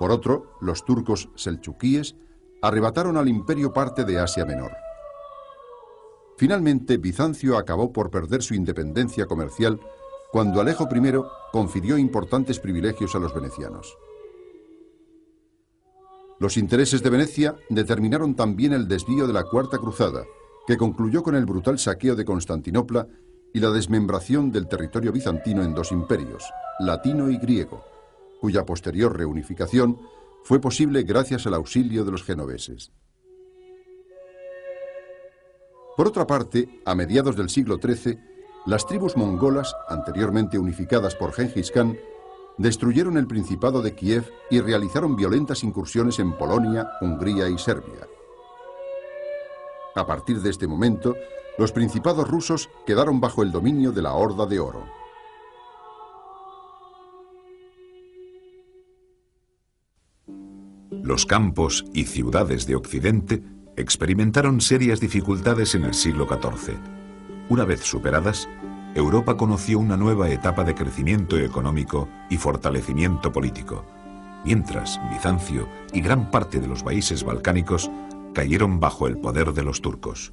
Por 0.00 0.10
otro, 0.10 0.56
los 0.60 0.84
turcos 0.84 1.28
selchuquíes 1.36 2.16
arrebataron 2.62 3.16
al 3.16 3.28
imperio 3.28 3.72
parte 3.72 4.04
de 4.04 4.18
Asia 4.18 4.44
Menor. 4.44 4.72
Finalmente, 6.36 6.96
Bizancio 6.96 7.56
acabó 7.56 7.92
por 7.92 8.10
perder 8.10 8.42
su 8.42 8.54
independencia 8.54 9.26
comercial 9.26 9.78
cuando 10.32 10.60
Alejo 10.60 10.88
I 10.92 11.12
confirió 11.52 11.98
importantes 11.98 12.60
privilegios 12.60 13.14
a 13.14 13.18
los 13.18 13.34
venecianos. 13.34 13.96
Los 16.38 16.56
intereses 16.56 17.02
de 17.02 17.10
Venecia 17.10 17.56
determinaron 17.68 18.34
también 18.34 18.72
el 18.72 18.88
desvío 18.88 19.26
de 19.26 19.32
la 19.32 19.44
Cuarta 19.44 19.78
Cruzada, 19.78 20.24
que 20.66 20.76
concluyó 20.78 21.22
con 21.22 21.34
el 21.34 21.44
brutal 21.44 21.78
saqueo 21.78 22.14
de 22.14 22.24
Constantinopla 22.24 23.08
y 23.52 23.60
la 23.60 23.70
desmembración 23.70 24.50
del 24.50 24.68
territorio 24.68 25.12
bizantino 25.12 25.62
en 25.62 25.74
dos 25.74 25.92
imperios, 25.92 26.44
latino 26.78 27.28
y 27.28 27.36
griego, 27.36 27.84
cuya 28.40 28.64
posterior 28.64 29.16
reunificación 29.16 29.98
fue 30.44 30.60
posible 30.60 31.02
gracias 31.02 31.46
al 31.46 31.54
auxilio 31.54 32.04
de 32.04 32.12
los 32.12 32.22
genoveses. 32.22 32.92
Por 35.96 36.08
otra 36.08 36.26
parte, 36.26 36.80
a 36.86 36.94
mediados 36.94 37.36
del 37.36 37.50
siglo 37.50 37.76
XIII, 37.76 38.18
las 38.66 38.86
tribus 38.86 39.16
mongolas, 39.16 39.74
anteriormente 39.88 40.58
unificadas 40.58 41.14
por 41.14 41.32
Genghis 41.32 41.70
Khan, 41.70 41.98
destruyeron 42.58 43.16
el 43.16 43.26
Principado 43.26 43.80
de 43.80 43.94
Kiev 43.94 44.30
y 44.50 44.60
realizaron 44.60 45.16
violentas 45.16 45.64
incursiones 45.64 46.18
en 46.18 46.36
Polonia, 46.36 46.90
Hungría 47.00 47.48
y 47.48 47.56
Serbia. 47.56 48.06
A 49.94 50.06
partir 50.06 50.40
de 50.42 50.50
este 50.50 50.66
momento, 50.66 51.16
los 51.58 51.72
principados 51.72 52.28
rusos 52.28 52.68
quedaron 52.86 53.20
bajo 53.20 53.42
el 53.42 53.50
dominio 53.50 53.92
de 53.92 54.02
la 54.02 54.12
Horda 54.12 54.46
de 54.46 54.60
Oro. 54.60 54.84
Los 61.02 61.24
campos 61.24 61.84
y 61.94 62.04
ciudades 62.04 62.66
de 62.66 62.76
Occidente 62.76 63.42
experimentaron 63.76 64.60
serias 64.60 65.00
dificultades 65.00 65.74
en 65.74 65.84
el 65.84 65.94
siglo 65.94 66.28
XIV. 66.28 66.99
Una 67.50 67.64
vez 67.64 67.80
superadas, 67.80 68.48
Europa 68.94 69.36
conoció 69.36 69.80
una 69.80 69.96
nueva 69.96 70.30
etapa 70.30 70.62
de 70.62 70.76
crecimiento 70.76 71.36
económico 71.36 72.08
y 72.30 72.36
fortalecimiento 72.36 73.32
político, 73.32 73.84
mientras 74.44 75.00
Bizancio 75.10 75.68
y 75.92 76.00
gran 76.00 76.30
parte 76.30 76.60
de 76.60 76.68
los 76.68 76.84
países 76.84 77.24
balcánicos 77.24 77.90
cayeron 78.34 78.78
bajo 78.78 79.08
el 79.08 79.18
poder 79.18 79.52
de 79.52 79.64
los 79.64 79.82
turcos. 79.82 80.32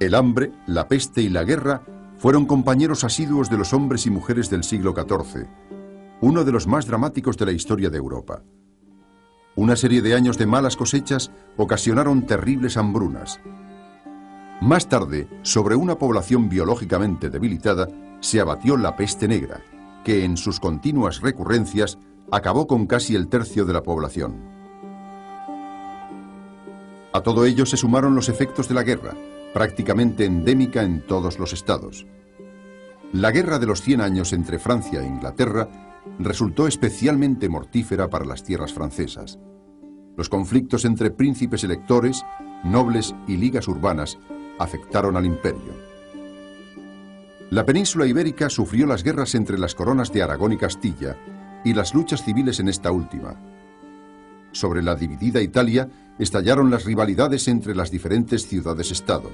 El 0.00 0.16
hambre, 0.16 0.50
la 0.66 0.88
peste 0.88 1.22
y 1.22 1.28
la 1.28 1.44
guerra 1.44 1.84
fueron 2.18 2.46
compañeros 2.46 3.04
asiduos 3.04 3.48
de 3.48 3.58
los 3.58 3.72
hombres 3.72 4.06
y 4.06 4.10
mujeres 4.10 4.50
del 4.50 4.64
siglo 4.64 4.92
XIV, 4.92 5.46
uno 6.20 6.44
de 6.44 6.52
los 6.52 6.66
más 6.66 6.86
dramáticos 6.86 7.36
de 7.36 7.46
la 7.46 7.52
historia 7.52 7.90
de 7.90 7.96
Europa. 7.96 8.42
Una 9.56 9.76
serie 9.76 10.02
de 10.02 10.14
años 10.14 10.38
de 10.38 10.46
malas 10.46 10.76
cosechas 10.76 11.30
ocasionaron 11.56 12.26
terribles 12.26 12.76
hambrunas. 12.76 13.40
Más 14.60 14.88
tarde, 14.88 15.28
sobre 15.42 15.74
una 15.74 15.98
población 15.98 16.48
biológicamente 16.48 17.30
debilitada, 17.30 17.88
se 18.20 18.40
abatió 18.40 18.76
la 18.76 18.96
peste 18.96 19.26
negra, 19.26 19.62
que 20.04 20.24
en 20.24 20.36
sus 20.36 20.60
continuas 20.60 21.20
recurrencias 21.22 21.98
acabó 22.30 22.66
con 22.66 22.86
casi 22.86 23.14
el 23.14 23.28
tercio 23.28 23.64
de 23.64 23.72
la 23.72 23.82
población. 23.82 24.36
A 27.12 27.22
todo 27.22 27.44
ello 27.44 27.66
se 27.66 27.76
sumaron 27.76 28.14
los 28.14 28.28
efectos 28.28 28.68
de 28.68 28.74
la 28.74 28.82
guerra, 28.82 29.14
prácticamente 29.52 30.26
endémica 30.26 30.82
en 30.82 31.04
todos 31.06 31.38
los 31.38 31.52
estados. 31.52 32.06
La 33.12 33.32
guerra 33.32 33.58
de 33.58 33.66
los 33.66 33.80
100 33.80 34.00
años 34.00 34.32
entre 34.32 34.60
Francia 34.60 35.00
e 35.00 35.06
Inglaterra 35.06 35.89
resultó 36.18 36.66
especialmente 36.66 37.48
mortífera 37.48 38.08
para 38.08 38.24
las 38.24 38.42
tierras 38.42 38.72
francesas. 38.72 39.38
Los 40.16 40.28
conflictos 40.28 40.84
entre 40.84 41.10
príncipes 41.10 41.64
electores, 41.64 42.24
nobles 42.64 43.14
y 43.26 43.36
ligas 43.36 43.68
urbanas 43.68 44.18
afectaron 44.58 45.16
al 45.16 45.26
imperio. 45.26 45.90
La 47.50 47.66
península 47.66 48.06
ibérica 48.06 48.48
sufrió 48.48 48.86
las 48.86 49.02
guerras 49.02 49.34
entre 49.34 49.58
las 49.58 49.74
coronas 49.74 50.12
de 50.12 50.22
Aragón 50.22 50.52
y 50.52 50.56
Castilla 50.56 51.16
y 51.64 51.74
las 51.74 51.94
luchas 51.94 52.22
civiles 52.24 52.60
en 52.60 52.68
esta 52.68 52.92
última. 52.92 53.34
Sobre 54.52 54.82
la 54.82 54.94
dividida 54.94 55.40
Italia 55.40 55.88
estallaron 56.18 56.70
las 56.70 56.84
rivalidades 56.84 57.48
entre 57.48 57.74
las 57.74 57.90
diferentes 57.90 58.46
ciudades-estado. 58.46 59.30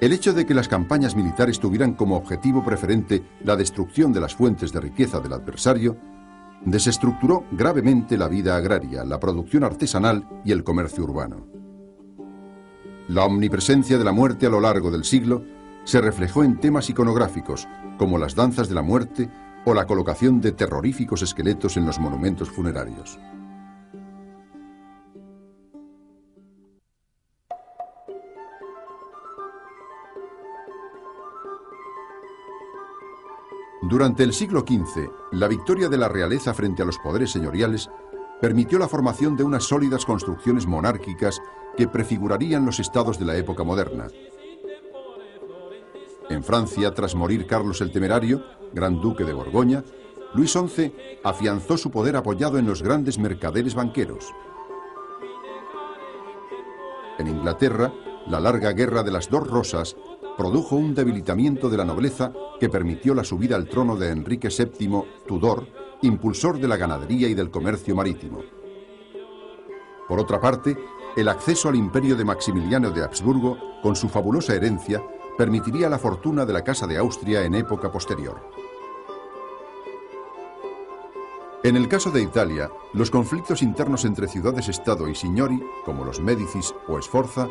El 0.00 0.12
hecho 0.12 0.32
de 0.32 0.46
que 0.46 0.54
las 0.54 0.68
campañas 0.68 1.16
militares 1.16 1.58
tuvieran 1.58 1.94
como 1.94 2.16
objetivo 2.16 2.64
preferente 2.64 3.24
la 3.42 3.56
destrucción 3.56 4.12
de 4.12 4.20
las 4.20 4.34
fuentes 4.34 4.72
de 4.72 4.80
riqueza 4.80 5.18
del 5.18 5.32
adversario 5.32 5.96
desestructuró 6.64 7.44
gravemente 7.50 8.16
la 8.16 8.28
vida 8.28 8.56
agraria, 8.56 9.04
la 9.04 9.18
producción 9.18 9.64
artesanal 9.64 10.28
y 10.44 10.52
el 10.52 10.62
comercio 10.62 11.02
urbano. 11.02 11.46
La 13.08 13.24
omnipresencia 13.24 13.98
de 13.98 14.04
la 14.04 14.12
muerte 14.12 14.46
a 14.46 14.50
lo 14.50 14.60
largo 14.60 14.90
del 14.90 15.04
siglo 15.04 15.44
se 15.84 16.00
reflejó 16.00 16.44
en 16.44 16.60
temas 16.60 16.88
iconográficos, 16.90 17.66
como 17.96 18.18
las 18.18 18.36
danzas 18.36 18.68
de 18.68 18.74
la 18.76 18.82
muerte 18.82 19.28
o 19.64 19.74
la 19.74 19.86
colocación 19.86 20.40
de 20.40 20.52
terroríficos 20.52 21.22
esqueletos 21.22 21.76
en 21.76 21.86
los 21.86 21.98
monumentos 21.98 22.50
funerarios. 22.50 23.18
Durante 33.88 34.22
el 34.22 34.34
siglo 34.34 34.66
XV, 34.68 35.08
la 35.32 35.48
victoria 35.48 35.88
de 35.88 35.96
la 35.96 36.08
realeza 36.08 36.52
frente 36.52 36.82
a 36.82 36.84
los 36.84 36.98
poderes 36.98 37.30
señoriales 37.30 37.88
permitió 38.38 38.78
la 38.78 38.86
formación 38.86 39.34
de 39.34 39.44
unas 39.44 39.64
sólidas 39.64 40.04
construcciones 40.04 40.66
monárquicas 40.66 41.40
que 41.74 41.88
prefigurarían 41.88 42.66
los 42.66 42.80
estados 42.80 43.18
de 43.18 43.24
la 43.24 43.38
época 43.38 43.64
moderna. 43.64 44.08
En 46.28 46.44
Francia, 46.44 46.92
tras 46.92 47.14
morir 47.14 47.46
Carlos 47.46 47.80
el 47.80 47.90
Temerario, 47.90 48.44
gran 48.74 49.00
duque 49.00 49.24
de 49.24 49.32
Borgoña, 49.32 49.82
Luis 50.34 50.52
XI 50.52 50.92
afianzó 51.24 51.78
su 51.78 51.90
poder 51.90 52.16
apoyado 52.16 52.58
en 52.58 52.66
los 52.66 52.82
grandes 52.82 53.18
mercaderes 53.18 53.74
banqueros. 53.74 54.34
En 57.18 57.26
Inglaterra, 57.26 57.90
la 58.26 58.38
larga 58.38 58.72
guerra 58.72 59.02
de 59.02 59.12
las 59.12 59.30
dos 59.30 59.48
rosas 59.48 59.96
produjo 60.38 60.76
un 60.76 60.94
debilitamiento 60.94 61.68
de 61.68 61.76
la 61.76 61.84
nobleza 61.84 62.32
que 62.60 62.68
permitió 62.68 63.12
la 63.12 63.24
subida 63.24 63.56
al 63.56 63.68
trono 63.68 63.96
de 63.96 64.10
Enrique 64.10 64.50
VII 64.56 65.02
Tudor, 65.26 65.66
impulsor 66.02 66.60
de 66.60 66.68
la 66.68 66.76
ganadería 66.76 67.26
y 67.26 67.34
del 67.34 67.50
comercio 67.50 67.96
marítimo. 67.96 68.42
Por 70.06 70.20
otra 70.20 70.40
parte, 70.40 70.78
el 71.16 71.28
acceso 71.28 71.68
al 71.68 71.74
imperio 71.74 72.14
de 72.14 72.24
Maximiliano 72.24 72.92
de 72.92 73.02
Habsburgo, 73.02 73.58
con 73.82 73.96
su 73.96 74.08
fabulosa 74.08 74.54
herencia, 74.54 75.02
permitiría 75.36 75.88
la 75.88 75.98
fortuna 75.98 76.46
de 76.46 76.52
la 76.52 76.62
Casa 76.62 76.86
de 76.86 76.98
Austria 76.98 77.42
en 77.42 77.56
época 77.56 77.90
posterior. 77.90 78.40
En 81.64 81.76
el 81.76 81.88
caso 81.88 82.12
de 82.12 82.22
Italia, 82.22 82.70
los 82.92 83.10
conflictos 83.10 83.60
internos 83.60 84.04
entre 84.04 84.28
ciudades-estado 84.28 85.08
y 85.08 85.16
signori, 85.16 85.60
como 85.84 86.04
los 86.04 86.20
Médicis 86.20 86.72
o 86.86 87.02
Sforza, 87.02 87.48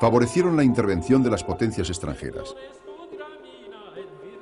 favorecieron 0.00 0.56
la 0.56 0.64
intervención 0.64 1.22
de 1.22 1.30
las 1.30 1.44
potencias 1.44 1.88
extranjeras. 1.88 2.54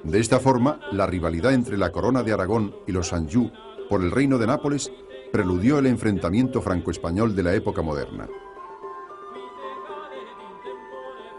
De 0.02 0.20
esta 0.20 0.38
forma, 0.38 0.80
la 0.92 1.06
rivalidad 1.06 1.54
entre 1.54 1.78
la 1.78 1.90
corona 1.90 2.22
de 2.22 2.32
Aragón 2.32 2.74
y 2.86 2.92
los 2.92 3.12
Anjou 3.12 3.50
por 3.88 4.02
el 4.02 4.10
reino 4.10 4.38
de 4.38 4.46
Nápoles 4.46 4.92
preludió 5.32 5.78
el 5.78 5.86
enfrentamiento 5.86 6.60
franco-español 6.60 7.34
de 7.34 7.42
la 7.42 7.54
época 7.54 7.82
moderna. 7.82 8.28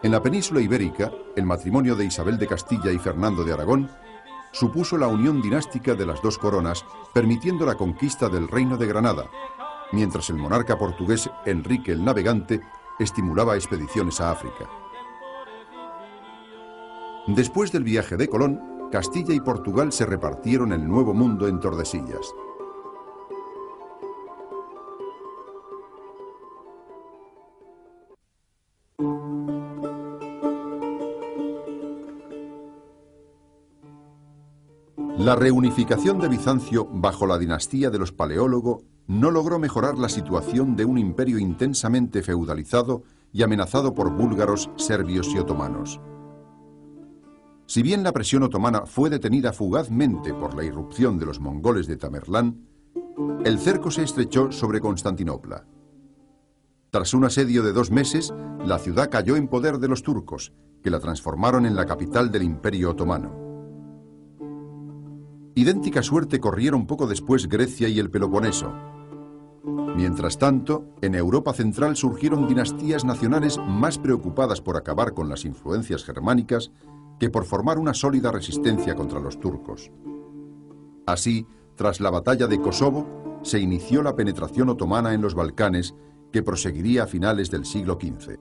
En 0.04 0.12
la 0.12 0.22
península 0.22 0.62
ibérica, 0.62 1.12
el 1.36 1.46
matrimonio 1.46 1.96
de 1.96 2.06
Isabel 2.06 2.38
de 2.38 2.48
Castilla 2.48 2.92
y 2.92 3.00
Fernando 3.00 3.44
de 3.44 3.54
Aragón 3.54 3.90
supuso 4.52 4.98
la 4.98 5.08
unión 5.08 5.42
dinástica 5.42 5.96
de 5.96 6.06
las 6.06 6.22
dos 6.22 6.38
coronas, 6.38 6.86
permitiendo 7.14 7.66
la 7.66 7.76
conquista 7.76 8.30
del 8.30 8.48
reino 8.48 8.78
de 8.78 8.88
Granada, 8.88 9.26
mientras 9.92 10.30
el 10.30 10.38
monarca 10.38 10.78
portugués 10.78 11.30
Enrique 11.46 11.92
el 11.92 12.04
Navegante 12.04 12.62
estimulaba 13.00 13.56
expediciones 13.56 14.22
a 14.22 14.32
África. 14.32 14.70
Después 17.28 17.72
del 17.72 17.84
viaje 17.84 18.18
de 18.18 18.30
Colón, 18.30 18.90
Castilla 18.92 19.34
y 19.34 19.40
Portugal 19.40 19.92
se 19.92 20.06
repartieron 20.06 20.72
el 20.72 20.88
Nuevo 20.88 21.14
Mundo 21.14 21.48
en 21.48 21.60
Tordesillas. 21.60 22.34
La 35.18 35.36
reunificación 35.36 36.20
de 36.20 36.28
Bizancio 36.28 36.86
bajo 36.86 37.26
la 37.26 37.40
dinastía 37.40 37.90
de 37.90 37.98
los 37.98 38.12
Paleólogo 38.12 38.84
no 39.08 39.32
logró 39.32 39.60
mejorar 39.60 39.98
la 39.98 40.10
situación 40.10 40.76
de 40.76 40.86
un 40.86 40.98
imperio 40.98 41.38
intensamente 41.38 42.22
feudalizado 42.24 43.04
y 43.32 43.44
amenazado 43.44 43.94
por 43.94 44.12
búlgaros, 44.16 44.70
serbios 44.78 45.28
y 45.34 45.38
otomanos. 45.38 46.00
Si 47.68 47.82
bien 47.82 48.04
la 48.04 48.12
presión 48.12 48.44
otomana 48.44 48.86
fue 48.86 49.10
detenida 49.10 49.52
fugazmente 49.52 50.34
por 50.34 50.54
la 50.54 50.64
irrupción 50.64 51.18
de 51.18 51.26
los 51.26 51.40
mongoles 51.40 51.88
de 51.88 51.98
Tamerlán, 51.98 52.68
el 53.44 53.60
cerco 53.60 53.92
se 53.92 54.04
estrechó 54.04 54.52
sobre 54.52 54.80
Constantinopla. 54.80 55.66
Tras 56.92 57.14
un 57.14 57.26
asedio 57.26 57.64
de 57.64 57.74
dos 57.74 57.92
meses, 57.92 58.34
la 58.64 58.80
ciudad 58.80 59.10
cayó 59.10 59.36
en 59.36 59.48
poder 59.48 59.80
de 59.80 59.88
los 59.88 60.04
turcos, 60.04 60.54
que 60.82 60.90
la 60.90 61.00
transformaron 61.00 61.66
en 61.66 61.76
la 61.76 61.86
capital 61.86 62.32
del 62.32 62.44
imperio 62.44 62.92
otomano. 62.92 63.46
Idéntica 65.56 66.04
suerte 66.04 66.40
corrieron 66.40 66.86
poco 66.86 67.08
después 67.08 67.48
Grecia 67.48 67.88
y 67.88 68.00
el 68.00 68.10
Peloponeso. 68.12 68.74
Mientras 69.96 70.38
tanto, 70.38 70.86
en 71.02 71.16
Europa 71.16 71.54
Central 71.54 71.96
surgieron 71.96 72.48
dinastías 72.48 73.04
nacionales 73.04 73.58
más 73.58 73.98
preocupadas 73.98 74.62
por 74.62 74.78
acabar 74.78 75.14
con 75.14 75.30
las 75.30 75.46
influencias 75.46 76.04
germánicas 76.04 76.72
que 77.20 77.30
por 77.30 77.46
formar 77.46 77.80
una 77.80 77.94
sólida 77.94 78.32
resistencia 78.32 78.96
contra 78.96 79.20
los 79.20 79.40
turcos. 79.40 79.92
Así, 81.06 81.48
tras 81.76 82.00
la 82.00 82.10
batalla 82.10 82.48
de 82.48 82.60
Kosovo, 82.60 83.40
se 83.42 83.60
inició 83.60 84.04
la 84.04 84.16
penetración 84.16 84.70
otomana 84.70 85.14
en 85.14 85.22
los 85.22 85.36
Balcanes, 85.36 85.96
que 86.32 86.44
proseguiría 86.44 87.04
a 87.04 87.08
finales 87.08 87.50
del 87.50 87.66
siglo 87.66 87.98
XV. 88.00 88.38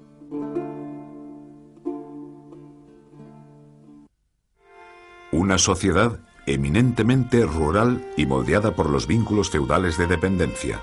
Una 5.32 5.58
sociedad 5.58 6.20
eminentemente 6.46 7.44
rural 7.44 8.04
y 8.16 8.26
moldeada 8.26 8.74
por 8.74 8.90
los 8.90 9.06
vínculos 9.06 9.50
feudales 9.50 9.96
de 9.96 10.06
dependencia. 10.06 10.80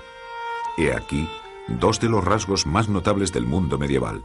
He 0.76 0.92
aquí 0.92 1.28
dos 1.68 2.00
de 2.00 2.08
los 2.08 2.24
rasgos 2.24 2.66
más 2.66 2.88
notables 2.88 3.32
del 3.32 3.46
mundo 3.46 3.78
medieval. 3.78 4.24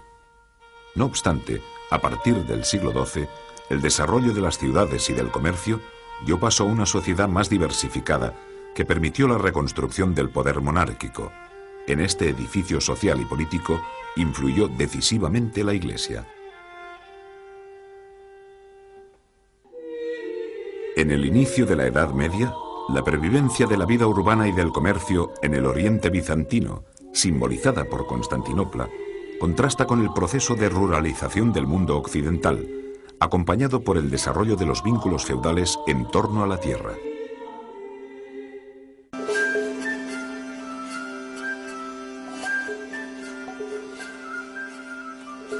No 0.95 1.05
obstante, 1.05 1.61
a 1.91 1.99
partir 1.99 2.45
del 2.45 2.65
siglo 2.65 2.91
XII, 2.91 3.27
el 3.69 3.81
desarrollo 3.81 4.33
de 4.33 4.41
las 4.41 4.57
ciudades 4.57 5.09
y 5.09 5.13
del 5.13 5.29
comercio 5.29 5.81
dio 6.25 6.39
paso 6.39 6.63
a 6.63 6.67
una 6.67 6.85
sociedad 6.85 7.27
más 7.27 7.49
diversificada 7.49 8.33
que 8.73 8.85
permitió 8.85 9.27
la 9.27 9.37
reconstrucción 9.37 10.15
del 10.15 10.29
poder 10.29 10.61
monárquico. 10.61 11.31
En 11.87 11.99
este 11.99 12.29
edificio 12.29 12.81
social 12.81 13.19
y 13.21 13.25
político 13.25 13.81
influyó 14.15 14.67
decisivamente 14.67 15.63
la 15.63 15.73
Iglesia. 15.73 16.27
En 20.95 21.11
el 21.11 21.25
inicio 21.25 21.65
de 21.65 21.75
la 21.75 21.85
Edad 21.85 22.09
Media, 22.09 22.53
la 22.89 23.03
pervivencia 23.03 23.67
de 23.67 23.77
la 23.77 23.85
vida 23.85 24.07
urbana 24.07 24.47
y 24.47 24.53
del 24.53 24.71
comercio 24.71 25.33
en 25.41 25.53
el 25.53 25.65
oriente 25.65 26.09
bizantino, 26.09 26.85
simbolizada 27.11 27.83
por 27.83 28.07
Constantinopla, 28.07 28.87
contrasta 29.39 29.85
con 29.85 30.01
el 30.01 30.13
proceso 30.13 30.55
de 30.55 30.69
ruralización 30.69 31.51
del 31.51 31.67
mundo 31.67 31.97
occidental, 31.97 32.65
acompañado 33.19 33.81
por 33.81 33.97
el 33.97 34.09
desarrollo 34.09 34.55
de 34.55 34.65
los 34.65 34.83
vínculos 34.83 35.25
feudales 35.25 35.77
en 35.85 36.09
torno 36.09 36.43
a 36.43 36.47
la 36.47 36.59
tierra. 36.59 36.93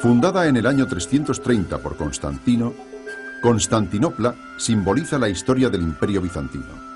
Fundada 0.02 0.48
en 0.48 0.56
el 0.56 0.66
año 0.66 0.88
330 0.88 1.80
por 1.80 1.98
Constantino, 1.98 2.74
Constantinopla 3.42 4.36
simboliza 4.58 5.20
la 5.20 5.28
historia 5.28 5.70
del 5.70 5.82
imperio 5.82 6.22
bizantino. 6.22 6.87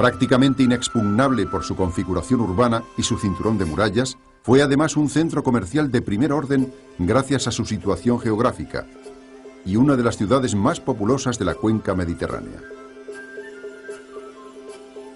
Prácticamente 0.00 0.62
inexpugnable 0.62 1.44
por 1.44 1.62
su 1.62 1.76
configuración 1.76 2.40
urbana 2.40 2.82
y 2.96 3.02
su 3.02 3.18
cinturón 3.18 3.58
de 3.58 3.66
murallas, 3.66 4.16
fue 4.40 4.62
además 4.62 4.96
un 4.96 5.10
centro 5.10 5.42
comercial 5.42 5.92
de 5.92 6.00
primer 6.00 6.32
orden 6.32 6.72
gracias 6.98 7.46
a 7.46 7.50
su 7.50 7.66
situación 7.66 8.18
geográfica 8.18 8.86
y 9.66 9.76
una 9.76 9.96
de 9.96 10.02
las 10.02 10.16
ciudades 10.16 10.54
más 10.54 10.80
populosas 10.80 11.38
de 11.38 11.44
la 11.44 11.54
cuenca 11.54 11.94
mediterránea. 11.94 12.62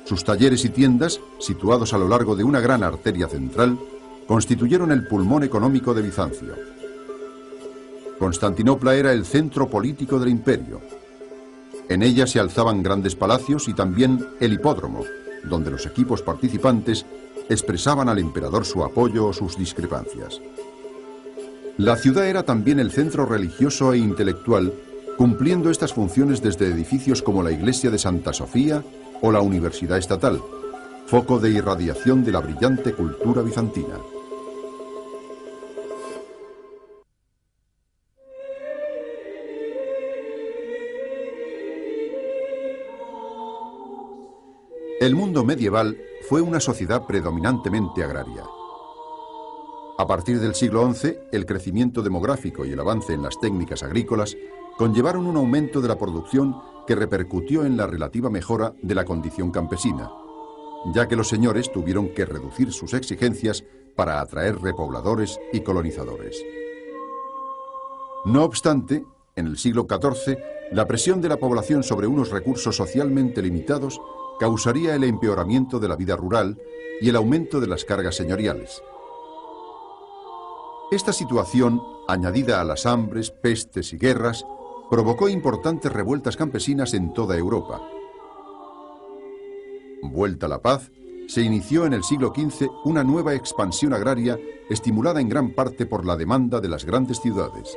Sus 0.05 0.23
talleres 0.23 0.67
y 0.67 0.69
tiendas, 0.69 1.19
situados 1.39 1.95
a 1.95 1.99
lo 1.99 2.07
largo 2.07 2.37
de 2.37 2.45
una 2.45 2.61
gran 2.61 2.83
arteria 2.83 3.27
central, 3.27 3.79
constituyeron 4.29 4.93
el 4.93 5.09
pulmón 5.09 5.45
económico 5.45 5.95
de 5.95 6.03
Bizancio. 6.03 6.55
Constantinopla 8.19 8.95
era 8.97 9.15
el 9.15 9.25
centro 9.25 9.67
político 9.67 10.19
del 10.19 10.29
imperio. 10.29 10.83
En 11.89 12.03
ella 12.03 12.27
se 12.27 12.41
alzaban 12.41 12.83
grandes 12.83 13.15
palacios 13.15 13.69
y 13.69 13.75
también 13.75 14.27
el 14.41 14.55
hipódromo, 14.55 15.05
donde 15.45 15.71
los 15.71 15.87
equipos 15.87 16.23
participantes 16.23 17.05
expresaban 17.49 18.09
al 18.09 18.19
emperador 18.19 18.65
su 18.65 18.83
apoyo 18.83 19.27
o 19.27 19.33
sus 19.33 19.59
discrepancias. 19.59 20.41
La 21.77 21.97
ciudad 21.97 22.27
era 22.27 22.45
también 22.45 22.79
el 22.79 22.91
centro 22.91 23.27
religioso 23.27 23.93
e 23.93 23.99
intelectual, 23.99 24.73
cumpliendo 25.19 25.71
estas 25.71 25.93
funciones 25.93 26.41
desde 26.41 26.69
edificios 26.69 27.21
como 27.21 27.43
la 27.43 27.53
iglesia 27.53 27.91
de 27.91 27.99
Santa 27.99 28.33
Sofía 28.33 28.83
o 29.21 29.33
la 29.33 29.41
Universidad 29.41 29.99
Estatal, 29.99 30.41
foco 31.07 31.39
de 31.39 31.51
irradiación 31.51 32.25
de 32.25 32.33
la 32.33 32.41
brillante 32.41 32.93
cultura 32.93 33.43
bizantina. 33.43 33.97
El 45.05 45.15
mundo 45.15 45.45
medieval 45.45 46.01
fue 46.31 46.41
una 46.41 46.61
sociedad 46.61 47.07
predominantemente 47.07 48.03
agraria. 48.03 48.43
A 49.99 50.07
partir 50.07 50.41
del 50.41 50.55
siglo 50.55 50.91
XI, 50.95 51.19
el 51.31 51.45
crecimiento 51.45 52.01
demográfico 52.01 52.65
y 52.65 52.73
el 52.73 52.81
avance 52.81 53.13
en 53.13 53.21
las 53.21 53.39
técnicas 53.39 53.83
agrícolas 53.83 54.35
conllevaron 54.79 55.27
un 55.27 55.37
aumento 55.37 55.83
de 55.83 55.89
la 55.89 55.99
producción 55.99 56.57
que 56.87 56.95
repercutió 56.95 57.67
en 57.67 57.77
la 57.77 57.87
relativa 57.87 58.31
mejora 58.31 58.73
de 58.81 58.95
la 58.95 59.05
condición 59.05 59.51
campesina, 59.51 60.11
ya 60.95 61.07
que 61.07 61.17
los 61.17 61.29
señores 61.29 61.71
tuvieron 61.71 62.15
que 62.15 62.25
reducir 62.25 62.73
sus 62.73 62.95
exigencias 62.95 63.63
para 63.95 64.23
atraer 64.23 64.59
repobladores 64.63 65.39
y 65.53 65.61
colonizadores. 65.61 66.43
No 68.25 68.43
obstante, 68.43 69.05
en 69.37 69.49
el 69.49 69.59
siglo 69.59 69.87
XIV, 69.87 70.39
la 70.73 70.87
presión 70.87 71.21
de 71.21 71.29
la 71.29 71.37
población 71.37 71.83
sobre 71.83 72.07
unos 72.07 72.31
recursos 72.31 72.75
socialmente 72.75 73.43
limitados 73.43 74.01
causaría 74.39 74.95
el 74.95 75.05
empeoramiento 75.05 75.79
de 75.79 75.89
la 75.89 75.97
vida 75.97 76.17
rural 76.17 76.59
y 77.01 77.09
el 77.09 77.17
aumento 77.17 77.61
de 77.61 77.67
las 77.67 77.85
cargas 77.85 78.17
señoriales. 78.17 78.83
Esta 80.91 81.13
situación, 81.13 81.83
añadida 82.09 82.61
a 82.61 82.65
las 82.65 82.87
hambres, 82.87 83.31
pestes 83.31 83.93
y 83.93 83.99
guerras, 83.99 84.45
provocó 84.91 85.29
importantes 85.29 85.93
revueltas 85.93 86.37
campesinas 86.37 86.95
en 86.95 87.13
toda 87.13 87.37
Europa. 87.37 87.81
Vuelta 90.03 90.47
a 90.47 90.51
la 90.51 90.61
paz, 90.61 90.91
se 91.27 91.41
inició 91.41 91.87
en 91.87 91.95
el 91.95 92.05
siglo 92.05 92.33
XV 92.37 92.69
una 92.85 93.03
nueva 93.03 93.35
expansión 93.35 93.95
agraria 93.95 94.39
estimulada 94.69 95.21
en 95.21 95.29
gran 95.29 95.55
parte 95.55 95.87
por 95.87 96.05
la 96.05 96.17
demanda 96.17 96.61
de 96.61 96.69
las 96.69 96.85
grandes 96.85 97.21
ciudades. 97.21 97.77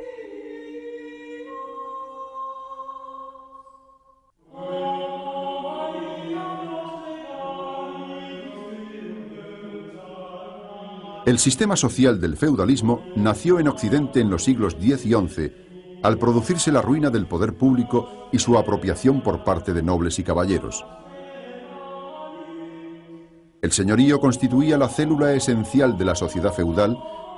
El 11.28 11.38
sistema 11.38 11.76
social 11.76 12.22
del 12.22 12.38
feudalismo 12.38 13.04
nació 13.14 13.60
en 13.60 13.68
Occidente 13.68 14.18
en 14.18 14.30
los 14.30 14.44
siglos 14.44 14.78
X 14.80 15.04
y 15.04 15.12
XI, 15.12 15.52
al 16.02 16.16
producirse 16.16 16.72
la 16.72 16.80
ruina 16.80 17.10
del 17.10 17.26
poder 17.26 17.54
público 17.54 18.30
y 18.32 18.38
su 18.38 18.56
apropiación 18.56 19.22
por 19.22 19.44
parte 19.44 19.74
de 19.74 19.82
nobles 19.82 20.18
y 20.18 20.24
caballeros. 20.24 20.86
El 23.60 23.72
señorío 23.72 24.18
constituía 24.20 24.78
la 24.78 24.88
célula 24.88 25.34
esencial 25.34 25.98
de 25.98 26.06
la 26.06 26.14
sociedad 26.14 26.54
feudal 26.54 26.96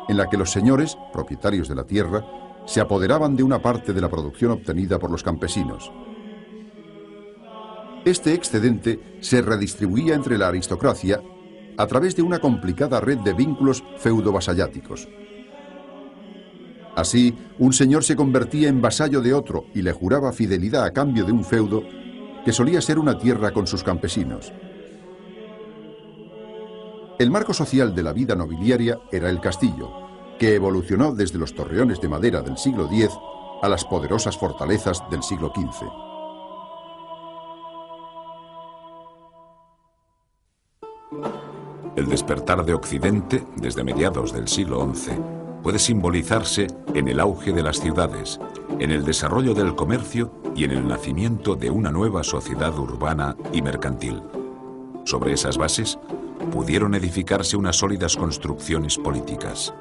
en 0.09 0.17
la 0.19 0.29
que 0.29 0.37
los 0.37 0.53
señores, 0.53 0.97
propietarios 1.13 1.67
de 1.67 1.75
la 1.75 1.83
tierra, 1.83 2.25
se 2.67 2.81
apoderaban 2.81 3.35
de 3.35 3.43
una 3.43 3.61
parte 3.61 3.93
de 3.93 4.01
la 4.01 4.09
producción 4.09 4.53
obtenida 4.53 5.01
por 5.01 5.11
los 5.11 5.25
campesinos. 5.25 5.91
Este 8.05 8.35
excedente 8.35 9.19
se 9.19 9.43
redistribuía 9.43 10.15
entre 10.15 10.39
la 10.39 10.47
aristocracia 10.47 11.21
a 11.77 11.87
través 11.87 12.17
de 12.17 12.23
una 12.23 12.39
complicada 12.39 13.01
red 13.01 13.19
de 13.19 13.33
vínculos 13.33 13.83
feudo-vasalláticos. 13.99 15.09
Así, 16.97 17.35
un 17.59 17.73
señor 17.73 18.05
se 18.05 18.17
convertía 18.17 18.69
en 18.69 18.83
vasallo 18.83 19.21
de 19.21 19.33
otro 19.33 19.67
y 19.75 19.83
le 19.83 19.93
juraba 19.93 20.33
fidelidad 20.33 20.85
a 20.85 20.93
cambio 20.93 21.25
de 21.25 21.33
un 21.33 21.45
feudo 21.45 21.83
que 22.45 22.53
solía 22.53 22.81
ser 22.81 22.99
una 22.99 23.19
tierra 23.19 23.53
con 23.53 23.67
sus 23.67 23.83
campesinos. 23.83 24.53
El 27.19 27.31
marco 27.31 27.53
social 27.53 27.95
de 27.95 28.03
la 28.03 28.13
vida 28.13 28.35
nobiliaria 28.35 28.99
era 29.13 29.29
el 29.29 29.41
castillo, 29.41 29.93
que 30.39 30.55
evolucionó 30.55 31.15
desde 31.15 31.39
los 31.39 31.55
torreones 31.55 32.01
de 32.01 32.09
madera 32.09 32.41
del 32.41 32.57
siglo 32.57 32.87
X 32.91 33.11
a 33.63 33.69
las 33.69 33.85
poderosas 33.85 34.39
fortalezas 34.39 35.03
del 35.11 35.23
siglo 35.23 35.53
XV. 35.55 36.10
El 41.97 42.09
despertar 42.09 42.65
de 42.65 42.75
Occidente, 42.75 43.45
desde 43.57 43.85
mediados 43.85 44.33
del 44.33 44.49
siglo 44.49 44.89
XI, 44.95 45.13
puede 45.63 45.79
simbolizarse 45.79 46.69
en 46.95 47.09
el 47.09 47.21
auge 47.21 47.53
de 47.53 47.63
las 47.63 47.81
ciudades, 47.81 48.41
en 48.79 48.91
el 48.91 49.05
desarrollo 49.05 49.55
del 49.55 49.75
comercio 49.75 50.33
y 50.55 50.65
en 50.65 50.71
el 50.71 50.87
nacimiento 50.87 51.57
de 51.57 51.71
una 51.71 51.91
nueva 51.91 52.23
sociedad 52.23 52.77
urbana 52.79 53.37
y 53.53 53.61
mercantil. 53.61 54.23
Sobre 55.05 55.33
esas 55.33 55.59
bases, 55.59 55.99
pudieron 56.53 56.95
edificarse 56.95 57.57
unas 57.57 57.77
sólidas 57.77 58.17
construcciones 58.17 58.97
políticas. 58.97 59.75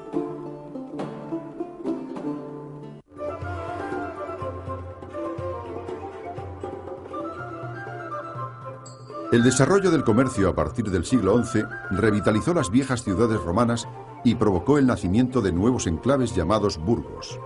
El 9.32 9.44
desarrollo 9.44 9.92
del 9.92 10.04
comercio 10.04 10.50
a 10.50 10.56
partir 10.56 10.90
del 10.90 11.06
siglo 11.06 11.44
XI 11.44 11.64
revitalizó 11.92 12.52
las 12.52 12.72
viejas 12.72 13.04
ciudades 13.04 13.40
romanas 13.40 13.88
y 14.24 14.34
provocó 14.34 14.80
el 14.80 14.88
nacimiento 14.88 15.42
de 15.42 15.52
nuevos 15.52 15.86
enclaves 15.86 16.36
llamados 16.36 16.80
burgos. 16.80 17.40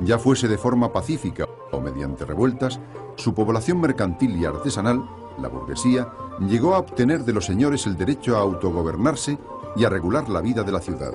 Ya 0.00 0.18
fuese 0.18 0.48
de 0.48 0.58
forma 0.58 0.92
pacífica 0.92 1.46
o 1.70 1.80
mediante 1.80 2.24
revueltas, 2.24 2.80
su 3.14 3.34
población 3.34 3.80
mercantil 3.80 4.36
y 4.36 4.46
artesanal, 4.46 5.08
la 5.38 5.46
burguesía, 5.46 6.12
llegó 6.40 6.74
a 6.74 6.78
obtener 6.78 7.24
de 7.24 7.34
los 7.34 7.44
señores 7.46 7.86
el 7.86 7.96
derecho 7.96 8.36
a 8.36 8.40
autogobernarse 8.40 9.38
y 9.76 9.84
a 9.84 9.88
regular 9.88 10.28
la 10.28 10.40
vida 10.40 10.64
de 10.64 10.72
la 10.72 10.80
ciudad. 10.80 11.12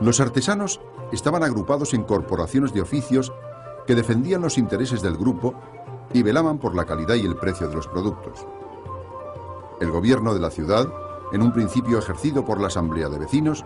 Los 0.00 0.20
artesanos 0.20 0.80
estaban 1.10 1.42
agrupados 1.42 1.92
en 1.92 2.04
corporaciones 2.04 2.72
de 2.72 2.82
oficios 2.82 3.32
que 3.84 3.96
defendían 3.96 4.42
los 4.42 4.58
intereses 4.58 5.02
del 5.02 5.16
grupo 5.16 5.56
y 6.12 6.22
velaban 6.22 6.58
por 6.58 6.74
la 6.74 6.84
calidad 6.84 7.14
y 7.14 7.26
el 7.26 7.36
precio 7.36 7.68
de 7.68 7.74
los 7.74 7.86
productos. 7.86 8.46
El 9.80 9.90
gobierno 9.90 10.34
de 10.34 10.40
la 10.40 10.50
ciudad, 10.50 10.92
en 11.32 11.42
un 11.42 11.52
principio 11.52 11.98
ejercido 11.98 12.44
por 12.44 12.60
la 12.60 12.66
Asamblea 12.66 13.08
de 13.08 13.18
Vecinos, 13.18 13.64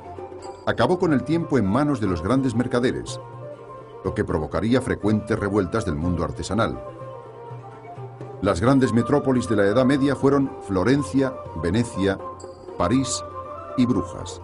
acabó 0.66 0.98
con 0.98 1.12
el 1.12 1.24
tiempo 1.24 1.58
en 1.58 1.66
manos 1.66 2.00
de 2.00 2.06
los 2.06 2.22
grandes 2.22 2.54
mercaderes, 2.54 3.20
lo 4.04 4.14
que 4.14 4.24
provocaría 4.24 4.80
frecuentes 4.80 5.38
revueltas 5.38 5.84
del 5.84 5.96
mundo 5.96 6.24
artesanal. 6.24 6.82
Las 8.42 8.60
grandes 8.60 8.92
metrópolis 8.92 9.48
de 9.48 9.56
la 9.56 9.64
Edad 9.64 9.86
Media 9.86 10.14
fueron 10.14 10.50
Florencia, 10.68 11.34
Venecia, 11.62 12.18
París 12.76 13.24
y 13.78 13.86
Brujas. 13.86 14.40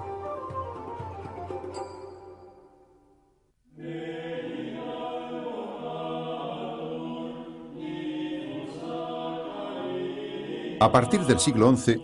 A 10.82 10.90
partir 10.90 11.20
del 11.26 11.38
siglo 11.38 11.76
XI, 11.76 12.02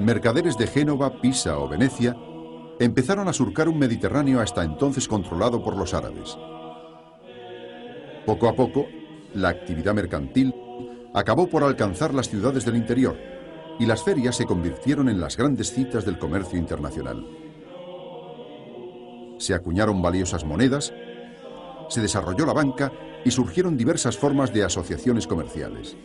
mercaderes 0.00 0.58
de 0.58 0.66
Génova, 0.66 1.20
Pisa 1.20 1.56
o 1.60 1.68
Venecia 1.68 2.16
empezaron 2.80 3.28
a 3.28 3.32
surcar 3.32 3.68
un 3.68 3.78
Mediterráneo 3.78 4.40
hasta 4.40 4.64
entonces 4.64 5.06
controlado 5.06 5.62
por 5.62 5.76
los 5.76 5.94
árabes. 5.94 6.36
Poco 8.26 8.48
a 8.48 8.56
poco, 8.56 8.88
la 9.32 9.50
actividad 9.50 9.94
mercantil 9.94 10.52
acabó 11.14 11.48
por 11.48 11.62
alcanzar 11.62 12.12
las 12.12 12.28
ciudades 12.28 12.64
del 12.64 12.74
interior 12.74 13.16
y 13.78 13.86
las 13.86 14.02
ferias 14.02 14.34
se 14.34 14.44
convirtieron 14.44 15.08
en 15.08 15.20
las 15.20 15.36
grandes 15.36 15.72
citas 15.72 16.04
del 16.04 16.18
comercio 16.18 16.58
internacional. 16.58 17.24
Se 19.38 19.54
acuñaron 19.54 20.02
valiosas 20.02 20.44
monedas, 20.44 20.92
se 21.88 22.00
desarrolló 22.00 22.44
la 22.44 22.54
banca 22.54 22.90
y 23.24 23.30
surgieron 23.30 23.76
diversas 23.76 24.16
formas 24.18 24.52
de 24.52 24.64
asociaciones 24.64 25.28
comerciales. 25.28 25.96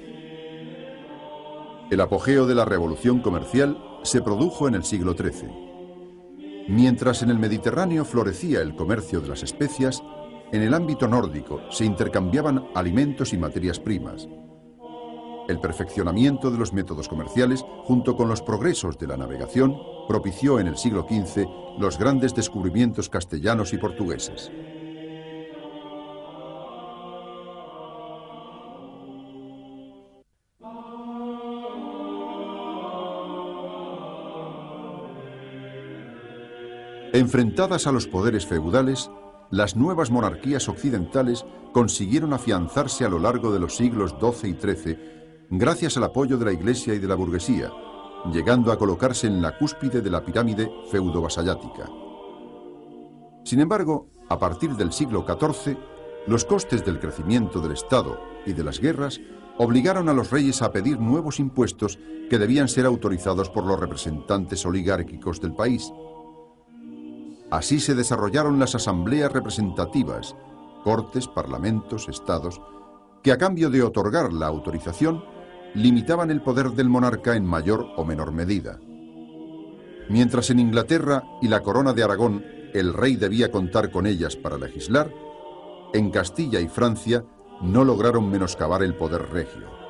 El 1.91 2.01
apogeo 2.01 2.47
de 2.47 2.55
la 2.55 2.65
revolución 2.65 3.19
comercial 3.19 3.77
se 4.01 4.19
produjo 4.21 4.67
en 4.67 4.73
el 4.73 4.83
siglo 4.83 5.13
XIII. 5.13 6.65
Mientras 6.67 7.21
en 7.21 7.29
el 7.29 7.37
Mediterráneo 7.37 8.03
florecía 8.05 8.61
el 8.61 8.75
comercio 8.75 9.21
de 9.21 9.27
las 9.27 9.43
especias, 9.43 10.01
en 10.51 10.63
el 10.63 10.73
ámbito 10.73 11.07
nórdico 11.07 11.61
se 11.69 11.85
intercambiaban 11.85 12.69
alimentos 12.73 13.33
y 13.33 13.37
materias 13.37 13.79
primas. 13.79 14.27
El 15.47 15.59
perfeccionamiento 15.59 16.49
de 16.49 16.57
los 16.57 16.73
métodos 16.73 17.07
comerciales, 17.07 17.63
junto 17.83 18.15
con 18.15 18.29
los 18.29 18.41
progresos 18.41 18.97
de 18.97 19.05
la 19.05 19.15
navegación, 19.17 19.77
propició 20.07 20.59
en 20.59 20.65
el 20.65 20.77
siglo 20.77 21.05
XV 21.07 21.47
los 21.77 21.99
grandes 21.99 22.33
descubrimientos 22.33 23.09
castellanos 23.09 23.73
y 23.73 23.77
portugueses. 23.77 24.51
Enfrentadas 37.15 37.87
a 37.87 37.93
los 37.93 38.07
poderes 38.07 38.45
feudales, 38.45 39.09
las 39.49 39.77
nuevas 39.77 40.11
monarquías 40.11 40.67
occidentales 40.67 41.45
consiguieron 41.71 42.33
afianzarse 42.33 43.05
a 43.05 43.09
lo 43.09 43.19
largo 43.19 43.53
de 43.53 43.59
los 43.61 43.77
siglos 43.77 44.13
XII 44.19 44.49
y 44.49 44.53
XIII 44.53 45.47
gracias 45.49 45.95
al 45.95 46.03
apoyo 46.03 46.37
de 46.37 46.43
la 46.43 46.51
Iglesia 46.51 46.93
y 46.93 46.99
de 46.99 47.07
la 47.07 47.15
burguesía, 47.15 47.71
llegando 48.33 48.69
a 48.69 48.77
colocarse 48.77 49.27
en 49.27 49.41
la 49.41 49.57
cúspide 49.57 50.01
de 50.01 50.09
la 50.09 50.25
pirámide 50.25 50.69
feudo-vasallática. 50.91 51.89
Sin 53.45 53.61
embargo, 53.61 54.09
a 54.27 54.37
partir 54.37 54.71
del 54.71 54.91
siglo 54.91 55.25
XIV, 55.25 55.77
los 56.27 56.43
costes 56.43 56.83
del 56.83 56.99
crecimiento 56.99 57.61
del 57.61 57.71
Estado 57.71 58.19
y 58.45 58.51
de 58.51 58.65
las 58.65 58.81
guerras 58.81 59.21
obligaron 59.57 60.09
a 60.09 60.13
los 60.13 60.31
reyes 60.31 60.61
a 60.61 60.73
pedir 60.73 60.99
nuevos 60.99 61.39
impuestos 61.39 61.97
que 62.29 62.39
debían 62.39 62.67
ser 62.67 62.85
autorizados 62.85 63.49
por 63.49 63.65
los 63.65 63.79
representantes 63.79 64.65
oligárquicos 64.65 65.39
del 65.39 65.53
país, 65.53 65.93
Así 67.51 67.79
se 67.79 67.95
desarrollaron 67.95 68.59
las 68.59 68.75
asambleas 68.75 69.31
representativas, 69.31 70.35
cortes, 70.83 71.27
parlamentos, 71.27 72.09
estados, 72.09 72.61
que 73.23 73.31
a 73.31 73.37
cambio 73.37 73.69
de 73.69 73.83
otorgar 73.83 74.33
la 74.33 74.47
autorización, 74.47 75.23
limitaban 75.73 76.31
el 76.31 76.41
poder 76.41 76.71
del 76.71 76.89
monarca 76.89 77.35
en 77.35 77.45
mayor 77.45 77.87
o 77.97 78.05
menor 78.05 78.31
medida. 78.31 78.79
Mientras 80.09 80.49
en 80.49 80.59
Inglaterra 80.59 81.23
y 81.41 81.47
la 81.47 81.61
corona 81.61 81.93
de 81.93 82.03
Aragón 82.03 82.45
el 82.73 82.93
rey 82.93 83.15
debía 83.15 83.51
contar 83.51 83.89
con 83.89 84.05
ellas 84.05 84.35
para 84.35 84.57
legislar, 84.57 85.11
en 85.93 86.11
Castilla 86.11 86.59
y 86.59 86.67
Francia 86.67 87.23
no 87.61 87.83
lograron 87.83 88.29
menoscabar 88.29 88.83
el 88.83 88.95
poder 88.95 89.29
regio. 89.31 89.84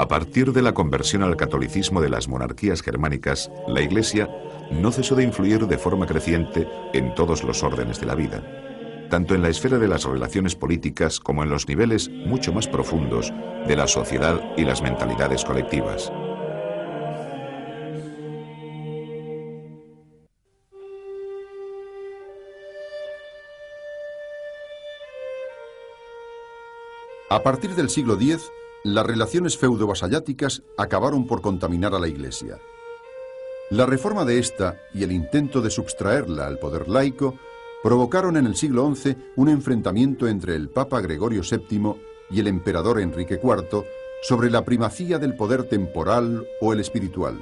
A 0.00 0.06
partir 0.06 0.52
de 0.52 0.62
la 0.62 0.74
conversión 0.74 1.24
al 1.24 1.36
catolicismo 1.36 2.00
de 2.00 2.08
las 2.08 2.28
monarquías 2.28 2.82
germánicas, 2.82 3.50
la 3.66 3.80
Iglesia 3.80 4.30
no 4.70 4.92
cesó 4.92 5.16
de 5.16 5.24
influir 5.24 5.66
de 5.66 5.76
forma 5.76 6.06
creciente 6.06 6.68
en 6.92 7.16
todos 7.16 7.42
los 7.42 7.64
órdenes 7.64 7.98
de 7.98 8.06
la 8.06 8.14
vida, 8.14 9.08
tanto 9.10 9.34
en 9.34 9.42
la 9.42 9.48
esfera 9.48 9.76
de 9.76 9.88
las 9.88 10.04
relaciones 10.04 10.54
políticas 10.54 11.18
como 11.18 11.42
en 11.42 11.50
los 11.50 11.66
niveles 11.66 12.08
mucho 12.10 12.52
más 12.52 12.68
profundos 12.68 13.32
de 13.66 13.74
la 13.74 13.88
sociedad 13.88 14.40
y 14.56 14.62
las 14.62 14.82
mentalidades 14.82 15.44
colectivas. 15.44 16.12
A 27.30 27.42
partir 27.42 27.74
del 27.74 27.90
siglo 27.90 28.14
X, 28.14 28.50
las 28.84 29.06
relaciones 29.06 29.58
feudo-vasalláticas 29.58 30.62
acabaron 30.76 31.26
por 31.26 31.40
contaminar 31.40 31.94
a 31.94 31.98
la 31.98 32.08
Iglesia. 32.08 32.58
La 33.70 33.86
reforma 33.86 34.24
de 34.24 34.38
esta 34.38 34.80
y 34.94 35.02
el 35.02 35.12
intento 35.12 35.60
de 35.60 35.70
subtraerla 35.70 36.46
al 36.46 36.58
poder 36.58 36.88
laico 36.88 37.34
provocaron 37.82 38.36
en 38.36 38.46
el 38.46 38.56
siglo 38.56 38.94
XI 38.94 39.16
un 39.36 39.48
enfrentamiento 39.48 40.26
entre 40.26 40.54
el 40.54 40.68
Papa 40.68 41.00
Gregorio 41.00 41.42
VII 41.42 41.94
y 42.30 42.40
el 42.40 42.46
emperador 42.46 43.00
Enrique 43.00 43.40
IV 43.42 43.84
sobre 44.22 44.50
la 44.50 44.64
primacía 44.64 45.18
del 45.18 45.36
poder 45.36 45.64
temporal 45.64 46.46
o 46.60 46.72
el 46.72 46.80
espiritual. 46.80 47.38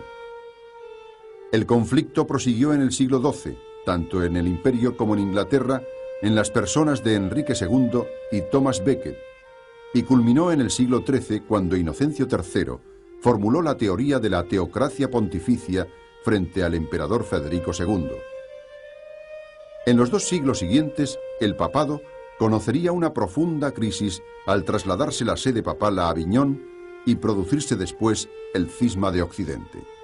El 1.53 1.65
conflicto 1.65 2.27
prosiguió 2.27 2.75
en 2.75 2.83
el 2.83 2.93
siglo 2.93 3.21
XII, 3.21 3.57
tanto 3.85 4.23
en 4.25 4.37
el 4.37 4.49
imperio 4.49 4.97
como 4.97 5.15
en 5.15 5.21
Inglaterra, 5.21 5.83
en 6.23 6.35
las 6.35 6.51
personas 6.51 7.05
de 7.05 7.15
Enrique 7.15 7.55
II 7.59 8.03
y 8.33 8.43
Thomas 8.51 8.85
Becket, 8.85 9.17
y 9.95 10.03
culminó 10.03 10.53
en 10.53 10.61
el 10.61 10.71
siglo 10.71 11.05
XIII 11.07 11.41
cuando 11.41 11.77
Inocencio 11.77 12.27
III 12.31 12.79
formuló 13.21 13.63
la 13.63 13.77
teoría 13.77 14.19
de 14.19 14.31
la 14.31 14.45
teocracia 14.45 15.11
pontificia 15.11 15.87
frente 16.23 16.63
al 16.65 16.75
emperador 16.75 17.25
Federico 17.25 17.73
II. 17.79 18.11
En 19.87 19.97
los 19.97 20.11
dos 20.11 20.25
siglos 20.25 20.59
siguientes, 20.59 21.19
el 21.41 21.57
papado 21.57 22.03
conocería 22.39 22.93
una 22.93 23.15
profunda 23.15 23.73
crisis 23.73 24.23
al 24.47 24.65
trasladarse 24.65 25.25
la 25.25 25.37
sede 25.37 25.63
papal 25.63 25.99
a 25.99 26.09
Aviñón 26.09 26.63
y 27.07 27.15
producirse 27.15 27.77
después 27.77 28.29
el 28.53 28.69
cisma 28.69 29.13
de 29.13 29.23
Occidente. 29.23 29.96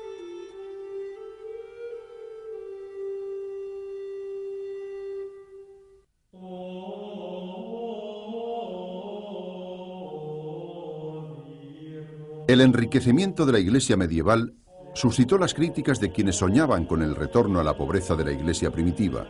El 12.52 12.60
enriquecimiento 12.60 13.46
de 13.46 13.52
la 13.52 13.60
Iglesia 13.60 13.96
medieval 13.96 14.52
suscitó 14.92 15.38
las 15.38 15.54
críticas 15.54 16.00
de 16.00 16.12
quienes 16.12 16.36
soñaban 16.36 16.84
con 16.84 17.00
el 17.00 17.16
retorno 17.16 17.60
a 17.60 17.64
la 17.64 17.78
pobreza 17.78 18.14
de 18.14 18.26
la 18.26 18.32
Iglesia 18.32 18.70
primitiva. 18.70 19.26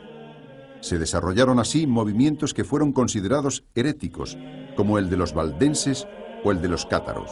Se 0.80 0.98
desarrollaron 0.98 1.60
así 1.60 1.86
movimientos 1.86 2.52
que 2.52 2.64
fueron 2.64 2.92
considerados 2.92 3.62
heréticos, 3.76 4.36
como 4.74 4.98
el 4.98 5.08
de 5.08 5.18
los 5.18 5.34
valdenses 5.34 6.08
o 6.42 6.50
el 6.50 6.60
de 6.60 6.66
los 6.66 6.84
cátaros. 6.84 7.30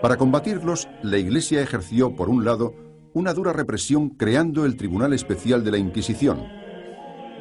Para 0.00 0.16
combatirlos, 0.16 0.88
la 1.02 1.18
Iglesia 1.18 1.60
ejerció, 1.60 2.16
por 2.16 2.30
un 2.30 2.46
lado, 2.46 2.72
una 3.12 3.34
dura 3.34 3.52
represión 3.52 4.08
creando 4.08 4.64
el 4.64 4.78
Tribunal 4.78 5.12
Especial 5.12 5.62
de 5.62 5.72
la 5.72 5.76
Inquisición, 5.78 6.42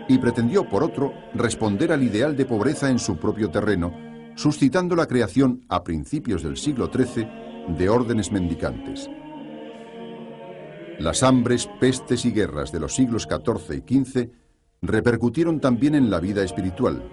y 0.10 0.18
pretendió, 0.18 0.68
por 0.68 0.84
otro, 0.84 1.14
responder 1.34 1.94
al 1.94 2.04
ideal 2.04 2.36
de 2.36 2.44
pobreza 2.44 2.90
en 2.90 3.00
su 3.00 3.16
propio 3.16 3.50
terreno, 3.50 4.07
suscitando 4.38 4.96
la 4.96 5.08
creación, 5.08 5.66
a 5.68 5.84
principios 5.84 6.44
del 6.44 6.58
siglo 6.58 6.92
XIII, 6.94 7.28
de 7.76 7.90
órdenes 7.90 8.32
mendicantes. 8.32 9.10
Las 11.00 11.24
hambres, 11.24 11.68
pestes 11.80 12.24
y 12.24 12.32
guerras 12.32 12.72
de 12.72 12.80
los 12.80 12.94
siglos 12.94 13.28
XIV 13.28 13.84
y 13.84 14.04
XV 14.04 14.30
repercutieron 14.84 15.60
también 15.60 15.96
en 15.96 16.12
la 16.12 16.20
vida 16.20 16.44
espiritual. 16.44 17.04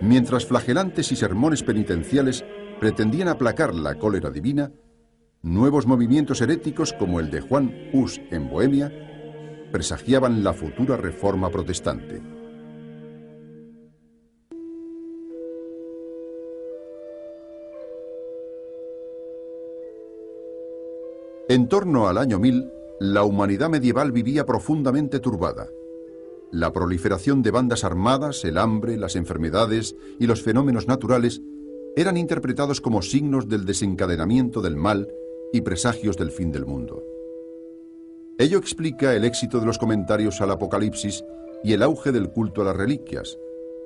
Mientras 0.00 0.46
flagelantes 0.46 1.12
y 1.12 1.16
sermones 1.16 1.62
penitenciales 1.62 2.44
pretendían 2.80 3.28
aplacar 3.28 3.72
la 3.72 3.94
cólera 3.94 4.30
divina, 4.30 4.72
nuevos 5.42 5.86
movimientos 5.86 6.40
heréticos 6.40 6.92
como 6.92 7.20
el 7.20 7.30
de 7.30 7.40
Juan 7.40 7.72
Hus 7.92 8.20
en 8.30 8.50
Bohemia 8.50 8.92
presagiaban 9.70 10.42
la 10.42 10.54
futura 10.54 10.96
reforma 10.96 11.50
protestante. 11.50 12.39
En 21.50 21.66
torno 21.66 22.06
al 22.06 22.16
año 22.16 22.38
1000, 22.38 22.70
la 23.00 23.24
humanidad 23.24 23.68
medieval 23.68 24.12
vivía 24.12 24.46
profundamente 24.46 25.18
turbada. 25.18 25.68
La 26.52 26.72
proliferación 26.72 27.42
de 27.42 27.50
bandas 27.50 27.82
armadas, 27.82 28.44
el 28.44 28.56
hambre, 28.56 28.96
las 28.96 29.16
enfermedades 29.16 29.96
y 30.20 30.28
los 30.28 30.42
fenómenos 30.44 30.86
naturales 30.86 31.42
eran 31.96 32.16
interpretados 32.16 32.80
como 32.80 33.02
signos 33.02 33.48
del 33.48 33.64
desencadenamiento 33.64 34.60
del 34.60 34.76
mal 34.76 35.08
y 35.52 35.62
presagios 35.62 36.16
del 36.16 36.30
fin 36.30 36.52
del 36.52 36.66
mundo. 36.66 37.02
Ello 38.38 38.56
explica 38.56 39.16
el 39.16 39.24
éxito 39.24 39.58
de 39.58 39.66
los 39.66 39.78
comentarios 39.78 40.40
al 40.40 40.52
Apocalipsis 40.52 41.24
y 41.64 41.72
el 41.72 41.82
auge 41.82 42.12
del 42.12 42.30
culto 42.30 42.62
a 42.62 42.66
las 42.66 42.76
reliquias, 42.76 43.36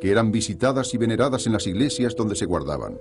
que 0.02 0.10
eran 0.10 0.32
visitadas 0.32 0.92
y 0.92 0.98
veneradas 0.98 1.46
en 1.46 1.54
las 1.54 1.66
iglesias 1.66 2.14
donde 2.14 2.36
se 2.36 2.44
guardaban. 2.44 2.98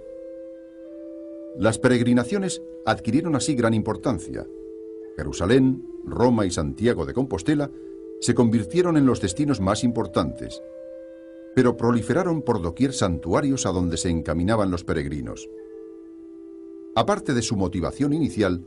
Las 1.57 1.77
peregrinaciones 1.77 2.61
adquirieron 2.85 3.35
así 3.35 3.53
gran 3.53 3.73
importancia. 3.73 4.47
Jerusalén, 5.15 5.85
Roma 6.03 6.45
y 6.45 6.51
Santiago 6.51 7.05
de 7.05 7.13
Compostela 7.13 7.69
se 8.19 8.33
convirtieron 8.33 8.97
en 8.97 9.05
los 9.05 9.21
destinos 9.21 9.59
más 9.59 9.83
importantes, 9.83 10.61
pero 11.55 11.77
proliferaron 11.77 12.41
por 12.41 12.61
doquier 12.61 12.93
santuarios 12.93 13.65
a 13.65 13.71
donde 13.71 13.97
se 13.97 14.09
encaminaban 14.09 14.71
los 14.71 14.83
peregrinos. 14.83 15.49
Aparte 16.95 17.33
de 17.33 17.41
su 17.41 17.55
motivación 17.55 18.13
inicial, 18.13 18.65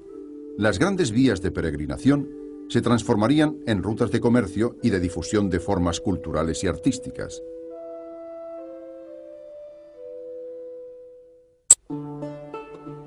las 0.57 0.79
grandes 0.79 1.11
vías 1.11 1.43
de 1.43 1.51
peregrinación 1.51 2.31
se 2.69 2.83
transformarían 2.83 3.59
en 3.67 3.83
rutas 3.83 4.11
de 4.11 4.21
comercio 4.21 4.77
y 4.83 4.91
de 4.91 5.01
difusión 5.01 5.51
de 5.51 5.61
formas 5.61 6.01
culturales 6.01 6.63
y 6.65 6.67
artísticas. 6.67 7.43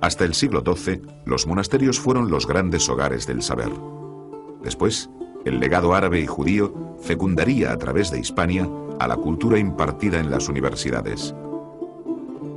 Hasta 0.01 0.23
el 0.23 0.33
siglo 0.33 0.63
XII, 0.65 1.01
los 1.25 1.45
monasterios 1.45 1.99
fueron 1.99 2.29
los 2.29 2.47
grandes 2.47 2.87
hogares 2.87 3.27
del 3.27 3.41
saber. 3.41 3.71
Después, 4.63 5.09
el 5.45 5.59
legado 5.59 5.93
árabe 5.93 6.21
y 6.21 6.25
judío 6.25 6.95
fecundaría 7.01 7.73
a 7.73 7.77
través 7.77 8.09
de 8.11 8.19
Hispania 8.19 8.69
a 8.99 9.07
la 9.07 9.17
cultura 9.17 9.59
impartida 9.59 10.19
en 10.19 10.31
las 10.31 10.47
universidades. 10.47 11.35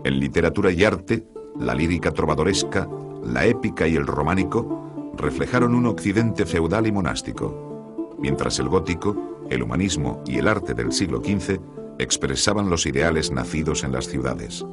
En 0.04 0.18
literatura 0.20 0.70
y 0.70 0.84
arte, 0.84 1.26
la 1.58 1.74
lírica 1.74 2.12
trovadoresca, 2.12 2.88
la 3.24 3.44
épica 3.46 3.86
y 3.86 3.96
el 3.96 4.06
románico 4.06 5.12
reflejaron 5.16 5.74
un 5.74 5.86
occidente 5.86 6.46
feudal 6.46 6.86
y 6.86 6.92
monástico, 6.92 8.16
mientras 8.18 8.58
el 8.58 8.68
gótico, 8.68 9.46
el 9.50 9.62
humanismo 9.62 10.22
y 10.26 10.38
el 10.38 10.48
arte 10.48 10.74
del 10.74 10.92
siglo 10.92 11.18
XV 11.18 11.60
expresaban 11.98 12.70
los 12.70 12.86
ideales 12.86 13.30
nacidos 13.30 13.84
en 13.84 13.92
las 13.92 14.06
ciudades. 14.06 14.64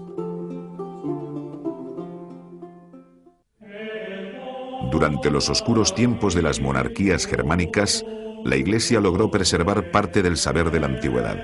Durante 4.90 5.30
los 5.30 5.50
oscuros 5.50 5.94
tiempos 5.94 6.34
de 6.34 6.42
las 6.42 6.60
monarquías 6.62 7.28
germánicas, 7.28 8.08
la 8.42 8.56
Iglesia 8.56 9.00
logró 9.00 9.30
preservar 9.30 9.90
parte 9.92 10.24
del 10.24 10.36
saber 10.36 10.72
de 10.72 10.80
la 10.80 10.88
antigüedad. 10.88 11.44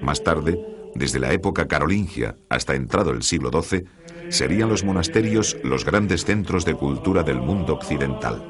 Más 0.00 0.22
tarde, 0.22 0.60
desde 0.94 1.18
la 1.18 1.32
época 1.32 1.66
carolingia 1.66 2.38
hasta 2.48 2.76
entrado 2.76 3.10
el 3.10 3.24
siglo 3.24 3.50
XII, 3.50 3.86
serían 4.28 4.68
los 4.68 4.84
monasterios 4.84 5.58
los 5.62 5.84
grandes 5.84 6.24
centros 6.24 6.64
de 6.64 6.76
cultura 6.76 7.24
del 7.24 7.40
mundo 7.40 7.72
occidental. 7.74 8.46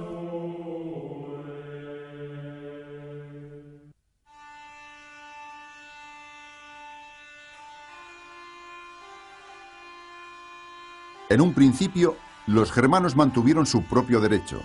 En 11.29 11.41
un 11.41 11.55
principio, 11.55 12.26
los 12.47 12.71
germanos 12.71 13.17
mantuvieron 13.17 13.67
su 13.67 13.83
propio 13.83 14.21
derecho, 14.21 14.63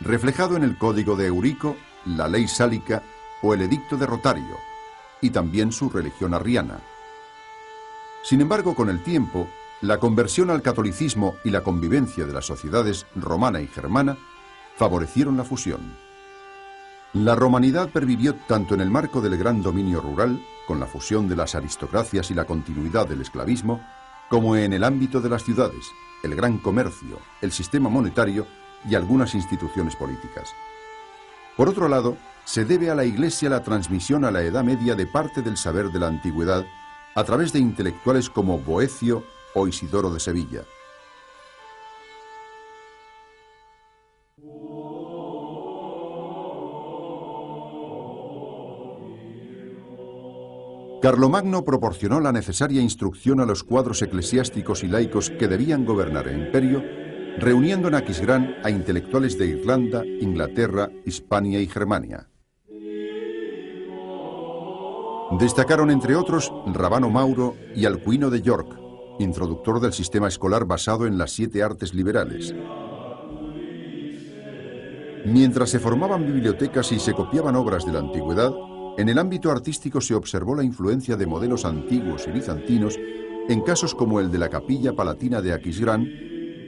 reflejado 0.00 0.56
en 0.56 0.62
el 0.62 0.78
Código 0.78 1.14
de 1.16 1.26
Eurico, 1.26 1.76
la 2.06 2.26
Ley 2.26 2.48
Sálica 2.48 3.02
o 3.42 3.52
el 3.52 3.62
Edicto 3.62 3.96
de 3.96 4.06
Rotario, 4.06 4.56
y 5.20 5.30
también 5.30 5.72
su 5.72 5.90
religión 5.90 6.32
arriana. 6.32 6.80
Sin 8.22 8.40
embargo, 8.40 8.74
con 8.74 8.88
el 8.88 9.02
tiempo, 9.02 9.48
la 9.80 9.98
conversión 9.98 10.50
al 10.50 10.62
catolicismo 10.62 11.36
y 11.44 11.50
la 11.50 11.62
convivencia 11.62 12.24
de 12.24 12.32
las 12.32 12.46
sociedades 12.46 13.06
romana 13.14 13.60
y 13.60 13.66
germana 13.66 14.16
favorecieron 14.76 15.36
la 15.36 15.44
fusión. 15.44 15.80
La 17.12 17.34
romanidad 17.34 17.90
pervivió 17.90 18.34
tanto 18.34 18.74
en 18.74 18.80
el 18.80 18.90
marco 18.90 19.20
del 19.20 19.36
gran 19.36 19.62
dominio 19.62 20.00
rural, 20.00 20.42
con 20.66 20.80
la 20.80 20.86
fusión 20.86 21.28
de 21.28 21.36
las 21.36 21.54
aristocracias 21.54 22.30
y 22.30 22.34
la 22.34 22.44
continuidad 22.44 23.06
del 23.06 23.20
esclavismo, 23.20 23.80
como 24.28 24.56
en 24.56 24.72
el 24.72 24.84
ámbito 24.84 25.20
de 25.20 25.30
las 25.30 25.42
ciudades, 25.42 25.86
el 26.22 26.34
gran 26.34 26.58
comercio, 26.58 27.18
el 27.40 27.52
sistema 27.52 27.88
monetario 27.88 28.46
y 28.88 28.94
algunas 28.94 29.34
instituciones 29.34 29.96
políticas. 29.96 30.50
Por 31.56 31.68
otro 31.68 31.88
lado, 31.88 32.16
se 32.44 32.64
debe 32.64 32.90
a 32.90 32.94
la 32.94 33.04
Iglesia 33.04 33.50
la 33.50 33.62
transmisión 33.62 34.24
a 34.24 34.30
la 34.30 34.42
Edad 34.42 34.64
Media 34.64 34.94
de 34.94 35.06
parte 35.06 35.42
del 35.42 35.56
saber 35.56 35.90
de 35.90 35.98
la 35.98 36.06
antigüedad 36.06 36.64
a 37.14 37.24
través 37.24 37.52
de 37.52 37.58
intelectuales 37.58 38.30
como 38.30 38.58
Boecio 38.58 39.24
o 39.54 39.66
Isidoro 39.66 40.10
de 40.10 40.20
Sevilla. 40.20 40.62
Carlomagno 51.00 51.64
proporcionó 51.64 52.18
la 52.18 52.32
necesaria 52.32 52.82
instrucción 52.82 53.38
a 53.38 53.46
los 53.46 53.62
cuadros 53.62 54.02
eclesiásticos 54.02 54.82
y 54.82 54.88
laicos 54.88 55.30
que 55.30 55.46
debían 55.46 55.84
gobernar 55.84 56.26
el 56.26 56.38
imperio, 56.38 56.82
reuniendo 57.38 57.86
en 57.86 57.94
Aquisgrán 57.94 58.56
a 58.64 58.70
intelectuales 58.70 59.38
de 59.38 59.46
Irlanda, 59.46 60.04
Inglaterra, 60.04 60.90
Hispania 61.06 61.60
y 61.60 61.68
Germania. 61.68 62.28
Destacaron 65.38 65.92
entre 65.92 66.16
otros 66.16 66.52
Rabano 66.66 67.10
Mauro 67.10 67.54
y 67.76 67.84
Alcuino 67.84 68.28
de 68.28 68.42
York, 68.42 68.76
introductor 69.20 69.78
del 69.78 69.92
sistema 69.92 70.26
escolar 70.26 70.64
basado 70.64 71.06
en 71.06 71.16
las 71.16 71.30
siete 71.30 71.62
artes 71.62 71.94
liberales. 71.94 72.54
Mientras 75.26 75.70
se 75.70 75.78
formaban 75.78 76.26
bibliotecas 76.26 76.90
y 76.90 76.98
se 76.98 77.12
copiaban 77.12 77.54
obras 77.54 77.84
de 77.84 77.92
la 77.92 77.98
antigüedad, 78.00 78.52
en 78.98 79.08
el 79.08 79.18
ámbito 79.18 79.52
artístico 79.52 80.00
se 80.00 80.14
observó 80.14 80.56
la 80.56 80.64
influencia 80.64 81.16
de 81.16 81.24
modelos 81.24 81.64
antiguos 81.64 82.26
y 82.26 82.32
bizantinos 82.32 82.98
en 83.48 83.60
casos 83.60 83.94
como 83.94 84.18
el 84.18 84.32
de 84.32 84.38
la 84.38 84.48
capilla 84.48 84.92
palatina 84.92 85.40
de 85.40 85.52
Aquisgrán 85.52 86.04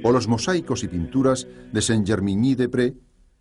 o 0.05 0.13
los 0.13 0.29
mosaicos 0.29 0.85
y 0.85 0.89
pinturas 0.89 1.49
de 1.73 1.83
Saint-Germigny-des-Prés, 1.83 2.93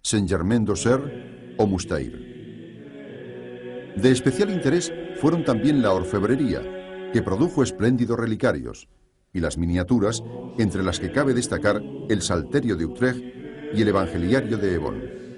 Saint-Germain-d'Auxerre 0.01 1.53
o 1.59 1.67
Moustair. 1.67 3.93
De 3.95 4.09
especial 4.09 4.49
interés 4.49 4.91
fueron 5.21 5.45
también 5.45 5.83
la 5.83 5.93
orfebrería, 5.93 7.11
que 7.13 7.21
produjo 7.21 7.61
espléndidos 7.61 8.19
relicarios, 8.19 8.89
y 9.31 9.39
las 9.39 9.59
miniaturas, 9.59 10.23
entre 10.57 10.81
las 10.81 10.99
que 10.99 11.11
cabe 11.11 11.35
destacar 11.35 11.79
el 12.09 12.23
Salterio 12.23 12.75
de 12.75 12.85
Utrecht 12.85 13.23
y 13.71 13.83
el 13.83 13.87
Evangeliario 13.87 14.57
de 14.57 14.73
Evon. 14.73 15.28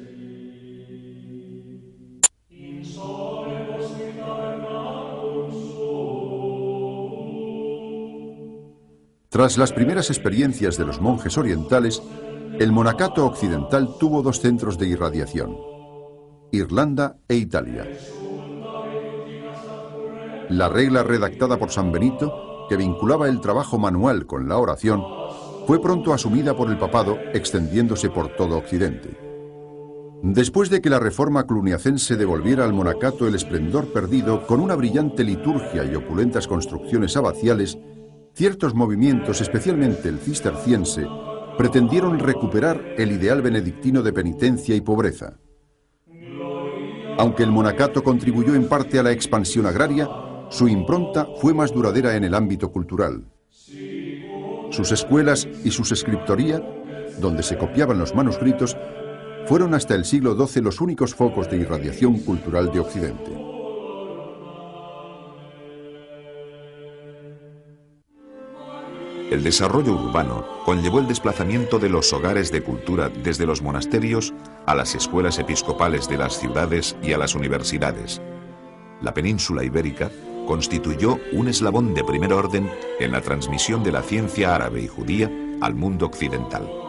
Tras 9.32 9.57
las 9.57 9.71
primeras 9.71 10.09
experiencias 10.09 10.77
de 10.77 10.84
los 10.84 10.99
monjes 10.99 11.38
orientales, 11.38 12.03
el 12.59 12.73
monacato 12.73 13.25
occidental 13.25 13.95
tuvo 13.97 14.21
dos 14.21 14.41
centros 14.41 14.77
de 14.77 14.88
irradiación, 14.88 15.55
Irlanda 16.51 17.15
e 17.29 17.38
Italia. 17.38 17.89
La 20.49 20.67
regla 20.67 21.03
redactada 21.03 21.57
por 21.57 21.71
San 21.71 21.93
Benito, 21.93 22.67
que 22.67 22.75
vinculaba 22.75 23.29
el 23.29 23.39
trabajo 23.39 23.79
manual 23.79 24.25
con 24.25 24.49
la 24.49 24.57
oración, 24.57 25.01
fue 25.65 25.82
pronto 25.82 26.13
asumida 26.13 26.53
por 26.53 26.69
el 26.69 26.77
papado, 26.77 27.17
extendiéndose 27.34 28.09
por 28.09 28.36
todo 28.36 28.57
Occidente. 28.57 29.17
Después 30.23 30.69
de 30.69 30.82
que 30.82 30.89
la 30.89 30.99
reforma 30.99 31.47
cluniacense 31.47 32.17
devolviera 32.17 32.65
al 32.65 32.73
monacato 32.73 33.25
el 33.29 33.36
esplendor 33.36 33.93
perdido 33.93 34.45
con 34.45 34.59
una 34.59 34.75
brillante 34.75 35.23
liturgia 35.23 35.86
y 35.86 35.95
opulentas 35.95 36.49
construcciones 36.49 37.15
abaciales, 37.15 37.77
ciertos 38.34 38.73
movimientos, 38.73 39.41
especialmente 39.41 40.09
el 40.09 40.19
cisterciense, 40.19 41.05
pretendieron 41.57 42.19
recuperar 42.19 42.82
el 42.97 43.11
ideal 43.11 43.41
benedictino 43.41 44.01
de 44.01 44.13
penitencia 44.13 44.75
y 44.75 44.82
pobreza. 44.82 45.38
Aunque 47.17 47.43
el 47.43 47.51
monacato 47.51 48.03
contribuyó 48.03 48.55
en 48.55 48.67
parte 48.67 48.97
a 48.97 49.03
la 49.03 49.11
expansión 49.11 49.65
agraria, 49.65 50.09
su 50.49 50.67
impronta 50.67 51.27
fue 51.39 51.53
más 51.53 51.73
duradera 51.73 52.15
en 52.15 52.23
el 52.23 52.34
ámbito 52.34 52.71
cultural. 52.71 53.25
Sus 54.71 54.91
escuelas 54.91 55.47
y 55.63 55.71
sus 55.71 55.91
escritoría, 55.91 56.61
donde 57.19 57.43
se 57.43 57.57
copiaban 57.57 57.99
los 57.99 58.15
manuscritos, 58.15 58.77
fueron 59.45 59.73
hasta 59.73 59.95
el 59.95 60.05
siglo 60.05 60.36
XII 60.36 60.61
los 60.63 60.79
únicos 60.82 61.13
focos 61.13 61.49
de 61.49 61.57
irradiación 61.57 62.19
cultural 62.19 62.71
de 62.71 62.79
Occidente. 62.79 63.50
El 69.32 69.43
desarrollo 69.43 69.93
urbano 69.93 70.45
conllevó 70.65 70.99
el 70.99 71.07
desplazamiento 71.07 71.79
de 71.79 71.88
los 71.88 72.11
hogares 72.11 72.51
de 72.51 72.61
cultura 72.61 73.07
desde 73.07 73.45
los 73.45 73.61
monasterios 73.61 74.34
a 74.65 74.75
las 74.75 74.93
escuelas 74.93 75.39
episcopales 75.39 76.09
de 76.09 76.17
las 76.17 76.38
ciudades 76.38 76.97
y 77.01 77.13
a 77.13 77.17
las 77.17 77.34
universidades. 77.34 78.21
La 79.01 79.13
península 79.13 79.63
ibérica 79.63 80.11
constituyó 80.45 81.17
un 81.32 81.47
eslabón 81.47 81.93
de 81.93 82.03
primer 82.03 82.34
orden 82.34 82.69
en 82.99 83.13
la 83.13 83.21
transmisión 83.21 83.86
de 83.86 83.93
la 83.93 84.01
ciencia 84.01 84.53
árabe 84.53 84.82
y 84.82 84.89
judía 84.89 85.32
al 85.61 85.75
mundo 85.75 86.07
occidental. 86.07 86.80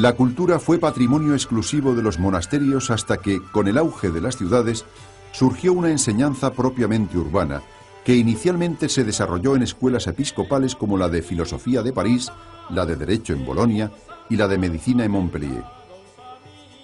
La 0.00 0.12
cultura 0.12 0.60
fue 0.60 0.78
patrimonio 0.78 1.34
exclusivo 1.34 1.92
de 1.96 2.04
los 2.04 2.20
monasterios 2.20 2.92
hasta 2.92 3.16
que, 3.16 3.42
con 3.50 3.66
el 3.66 3.76
auge 3.76 4.12
de 4.12 4.20
las 4.20 4.36
ciudades, 4.36 4.84
surgió 5.32 5.72
una 5.72 5.90
enseñanza 5.90 6.52
propiamente 6.52 7.18
urbana, 7.18 7.62
que 8.04 8.14
inicialmente 8.14 8.88
se 8.88 9.02
desarrolló 9.02 9.56
en 9.56 9.64
escuelas 9.64 10.06
episcopales 10.06 10.76
como 10.76 10.96
la 10.96 11.08
de 11.08 11.20
Filosofía 11.20 11.82
de 11.82 11.92
París, 11.92 12.30
la 12.70 12.86
de 12.86 12.94
Derecho 12.94 13.32
en 13.32 13.44
Bolonia 13.44 13.90
y 14.30 14.36
la 14.36 14.46
de 14.46 14.58
Medicina 14.58 15.04
en 15.04 15.10
Montpellier. 15.10 15.64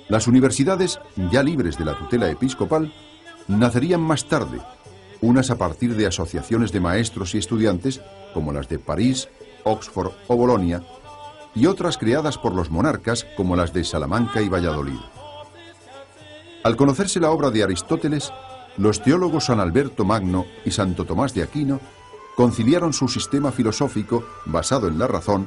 Las 0.08 0.26
universidades, 0.26 0.98
ya 1.30 1.44
libres 1.44 1.78
de 1.78 1.84
la 1.84 1.96
tutela 1.96 2.28
episcopal, 2.28 2.92
nacerían 3.46 4.00
más 4.00 4.24
tarde, 4.24 4.58
unas 5.20 5.52
a 5.52 5.56
partir 5.56 5.94
de 5.94 6.08
asociaciones 6.08 6.72
de 6.72 6.80
maestros 6.80 7.36
y 7.36 7.38
estudiantes 7.38 8.00
como 8.34 8.52
las 8.52 8.68
de 8.68 8.80
París, 8.80 9.28
Oxford 9.62 10.10
o 10.26 10.36
Bolonia, 10.36 10.82
y 11.54 11.66
otras 11.66 11.98
creadas 11.98 12.38
por 12.38 12.54
los 12.54 12.70
monarcas 12.70 13.26
como 13.36 13.56
las 13.56 13.72
de 13.72 13.84
Salamanca 13.84 14.42
y 14.42 14.48
Valladolid. 14.48 14.98
Al 16.62 16.76
conocerse 16.76 17.20
la 17.20 17.30
obra 17.30 17.50
de 17.50 17.62
Aristóteles, 17.62 18.32
los 18.76 19.02
teólogos 19.02 19.44
San 19.44 19.60
Alberto 19.60 20.04
Magno 20.04 20.46
y 20.64 20.70
Santo 20.70 21.04
Tomás 21.04 21.34
de 21.34 21.42
Aquino 21.42 21.80
conciliaron 22.36 22.92
su 22.92 23.08
sistema 23.08 23.52
filosófico 23.52 24.24
basado 24.46 24.88
en 24.88 24.98
la 24.98 25.06
razón 25.06 25.46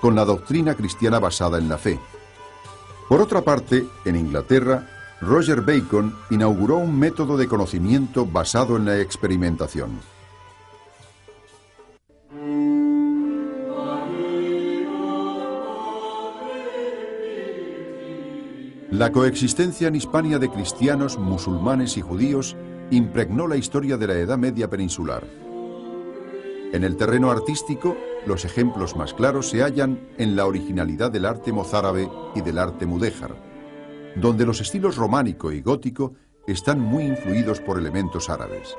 con 0.00 0.14
la 0.14 0.24
doctrina 0.24 0.74
cristiana 0.74 1.18
basada 1.18 1.58
en 1.58 1.68
la 1.68 1.78
fe. 1.78 2.00
Por 3.08 3.20
otra 3.20 3.42
parte, 3.42 3.86
en 4.04 4.16
Inglaterra, 4.16 4.88
Roger 5.20 5.60
Bacon 5.60 6.14
inauguró 6.30 6.76
un 6.78 6.98
método 6.98 7.36
de 7.36 7.46
conocimiento 7.46 8.26
basado 8.26 8.76
en 8.76 8.86
la 8.86 8.98
experimentación. 8.98 10.00
La 18.94 19.10
coexistencia 19.10 19.88
en 19.88 19.96
Hispania 19.96 20.38
de 20.38 20.48
cristianos, 20.48 21.18
musulmanes 21.18 21.96
y 21.96 22.00
judíos 22.00 22.56
impregnó 22.92 23.48
la 23.48 23.56
historia 23.56 23.96
de 23.96 24.06
la 24.06 24.14
Edad 24.14 24.38
Media 24.38 24.70
peninsular. 24.70 25.24
En 26.72 26.84
el 26.84 26.96
terreno 26.96 27.32
artístico, 27.32 27.96
los 28.24 28.44
ejemplos 28.44 28.94
más 28.94 29.12
claros 29.12 29.48
se 29.48 29.64
hallan 29.64 29.98
en 30.16 30.36
la 30.36 30.46
originalidad 30.46 31.10
del 31.10 31.24
arte 31.24 31.52
mozárabe 31.52 32.08
y 32.36 32.40
del 32.42 32.56
arte 32.56 32.86
mudéjar, 32.86 33.34
donde 34.14 34.46
los 34.46 34.60
estilos 34.60 34.94
románico 34.94 35.50
y 35.50 35.60
gótico 35.60 36.14
están 36.46 36.78
muy 36.78 37.02
influidos 37.02 37.58
por 37.60 37.80
elementos 37.80 38.30
árabes. 38.30 38.76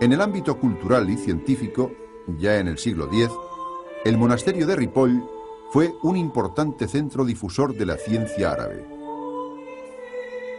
En 0.00 0.10
el 0.10 0.22
ámbito 0.22 0.58
cultural 0.58 1.10
y 1.10 1.18
científico, 1.18 1.92
ya 2.38 2.56
en 2.56 2.68
el 2.68 2.78
siglo 2.78 3.10
X, 3.12 3.28
el 4.06 4.16
monasterio 4.16 4.66
de 4.66 4.74
Ripoll 4.74 5.37
fue 5.70 5.94
un 6.02 6.16
importante 6.16 6.88
centro 6.88 7.24
difusor 7.24 7.74
de 7.74 7.86
la 7.86 7.96
ciencia 7.96 8.52
árabe. 8.52 8.86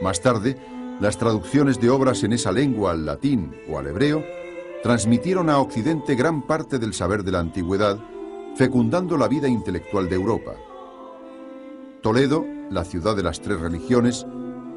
Más 0.02 0.22
tarde, 0.22 0.56
las 1.00 1.18
traducciones 1.18 1.80
de 1.80 1.90
obras 1.90 2.24
en 2.24 2.34
esa 2.34 2.52
lengua 2.52 2.92
al 2.92 3.06
latín 3.06 3.56
o 3.70 3.80
al 3.80 3.88
hebreo 3.88 4.24
transmitieron 4.84 5.50
a 5.50 5.60
Occidente 5.60 6.16
gran 6.16 6.44
parte 6.44 6.78
del 6.78 6.94
saber 6.94 7.24
de 7.24 7.32
la 7.32 7.40
antigüedad, 7.40 8.00
fecundando 8.56 9.18
la 9.18 9.28
vida 9.28 9.48
intelectual 9.48 10.08
de 10.10 10.16
Europa. 10.16 10.54
Toledo, 12.02 12.46
la 12.70 12.86
ciudad 12.86 13.16
de 13.16 13.24
las 13.24 13.42
tres 13.42 13.60
religiones, 13.60 14.26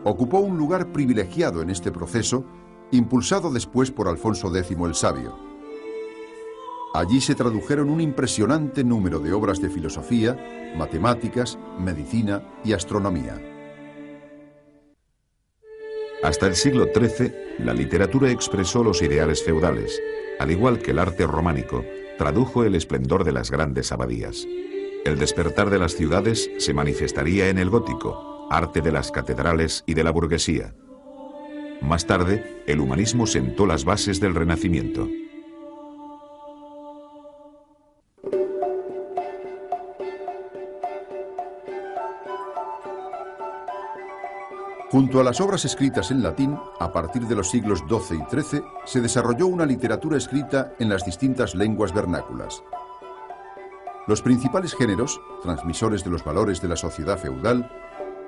ocupó 0.05 0.39
un 0.39 0.57
lugar 0.59 0.93
privilegiado 0.93 1.63
en 1.63 1.71
este 1.71 1.93
proceso, 1.93 2.45
impulsado 2.91 3.53
después 3.53 3.91
por 3.91 4.09
Alfonso 4.09 4.55
X 4.55 4.77
el 4.77 4.95
Sabio. 4.95 5.52
Allí 6.95 7.21
se 7.21 7.35
tradujeron 7.35 7.89
un 7.89 8.01
impresionante 8.01 8.85
número 8.85 9.19
de 9.19 9.33
obras 9.33 9.61
de 9.61 9.71
filosofía, 9.71 10.37
matemáticas, 10.77 11.59
medicina 11.79 12.43
y 12.65 12.75
astronomía. 12.75 13.41
Hasta 16.23 16.47
el 16.47 16.55
siglo 16.55 16.87
XIII, 16.95 17.33
la 17.59 17.73
literatura 17.73 18.31
expresó 18.31 18.85
los 18.85 19.03
ideales 19.03 19.43
feudales, 19.43 20.01
al 20.39 20.51
igual 20.51 20.79
que 20.79 20.93
el 20.93 20.99
arte 20.99 21.27
románico, 21.27 21.85
tradujo 22.19 22.63
el 22.63 22.75
esplendor 22.75 23.25
de 23.25 23.33
las 23.33 23.51
grandes 23.51 23.91
abadías. 23.91 24.47
El 25.05 25.19
despertar 25.19 25.71
de 25.71 25.79
las 25.79 25.97
ciudades 25.97 26.51
se 26.59 26.75
manifestaría 26.75 27.49
en 27.49 27.59
el 27.59 27.71
gótico, 27.71 28.47
arte 28.51 28.83
de 28.83 28.93
las 28.93 29.11
catedrales 29.11 29.83
y 29.87 29.95
de 29.95 30.05
la 30.05 30.13
burguesía. 30.13 30.75
Más 31.81 32.07
tarde, 32.07 32.63
el 32.67 32.81
humanismo 32.81 33.27
sentó 33.27 33.67
las 33.67 33.85
bases 33.85 34.21
del 34.21 34.37
Renacimiento. 34.37 35.09
Junto 44.93 45.21
a 45.21 45.25
las 45.25 45.41
obras 45.41 45.65
escritas 45.65 46.11
en 46.11 46.23
latín, 46.23 46.55
a 46.79 46.93
partir 46.93 47.27
de 47.27 47.35
los 47.35 47.49
siglos 47.49 47.83
XII 47.89 48.19
y 48.19 48.31
XIII, 48.31 48.63
se 48.85 49.01
desarrolló 49.01 49.47
una 49.47 49.65
literatura 49.65 50.19
escrita 50.19 50.75
en 50.79 50.91
las 50.91 51.07
distintas 51.07 51.55
lenguas 51.55 51.95
vernáculas. 51.95 52.63
Los 54.07 54.21
principales 54.21 54.75
géneros, 54.75 55.19
transmisores 55.43 56.05
de 56.05 56.11
los 56.11 56.23
valores 56.23 56.61
de 56.61 56.69
la 56.69 56.77
sociedad 56.77 57.17
feudal, 57.17 57.71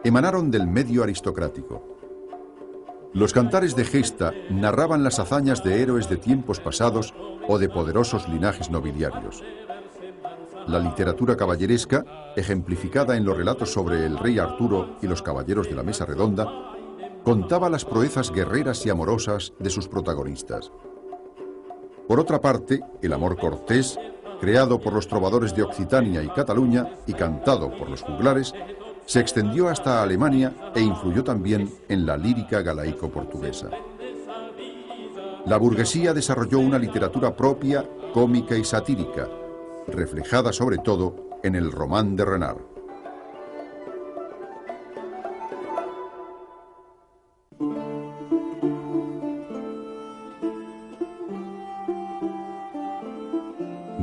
emanaron 0.05 0.51
del 0.51 0.67
medio 0.67 1.03
aristocrático. 1.03 1.99
Los 3.13 3.35
cantares 3.35 3.77
de 3.77 3.85
gesta 3.85 4.33
narraban 4.49 5.05
las 5.05 5.19
hazañas 5.19 5.63
de 5.63 5.83
héroes 5.83 6.09
de 6.09 6.17
tiempos 6.17 6.61
pasados 6.61 7.13
o 7.47 7.59
de 7.59 7.69
poderosos 7.69 8.27
linajes 8.27 8.71
nobiliarios. 8.71 9.45
La 10.67 10.79
literatura 10.79 11.37
caballeresca, 11.37 12.33
ejemplificada 12.37 13.17
en 13.17 13.25
los 13.25 13.37
relatos 13.37 13.71
sobre 13.71 14.07
el 14.07 14.19
rey 14.19 14.39
Arturo 14.39 14.97
y 15.03 15.07
los 15.07 15.21
caballeros 15.21 15.69
de 15.69 15.75
la 15.75 15.83
Mesa 15.83 16.07
Redonda, 16.07 16.49
contaba 17.23 17.69
las 17.69 17.85
proezas 17.85 18.31
guerreras 18.31 18.85
y 18.87 18.91
amorosas 18.91 19.53
de 19.59 19.69
sus 19.69 19.89
protagonistas. 19.89 20.73
Por 22.09 22.19
otra 22.19 22.41
parte, 22.41 22.81
el 23.03 23.13
amor 23.13 23.37
cortés, 23.39 23.99
creado 24.41 24.81
por 24.81 24.95
los 24.95 25.07
trovadores 25.07 25.55
de 25.55 25.63
Occitania 25.63 26.23
y 26.23 26.29
Cataluña 26.29 26.89
y 27.07 27.13
cantado 27.13 27.71
por 27.71 27.91
los 27.91 28.01
juglares, 28.01 28.55
se 29.05 29.21
extendió 29.21 29.69
hasta 29.69 30.03
Alemania 30.03 30.73
e 30.75 30.81
influyó 30.81 31.23
también 31.23 31.71
en 31.89 32.07
la 32.07 32.17
lírica 32.17 32.63
galaico-portuguesa. 32.63 33.69
La 35.45 35.59
burguesía 35.59 36.15
desarrolló 36.15 36.59
una 36.59 36.79
literatura 36.79 37.37
propia, 37.37 37.87
cómica 38.15 38.57
y 38.57 38.65
satírica, 38.65 39.29
reflejada 39.89 40.53
sobre 40.53 40.79
todo 40.79 41.17
en 41.43 41.55
el 41.55 41.73
Román 41.73 42.17
de 42.17 42.25
Renard. 42.25 42.75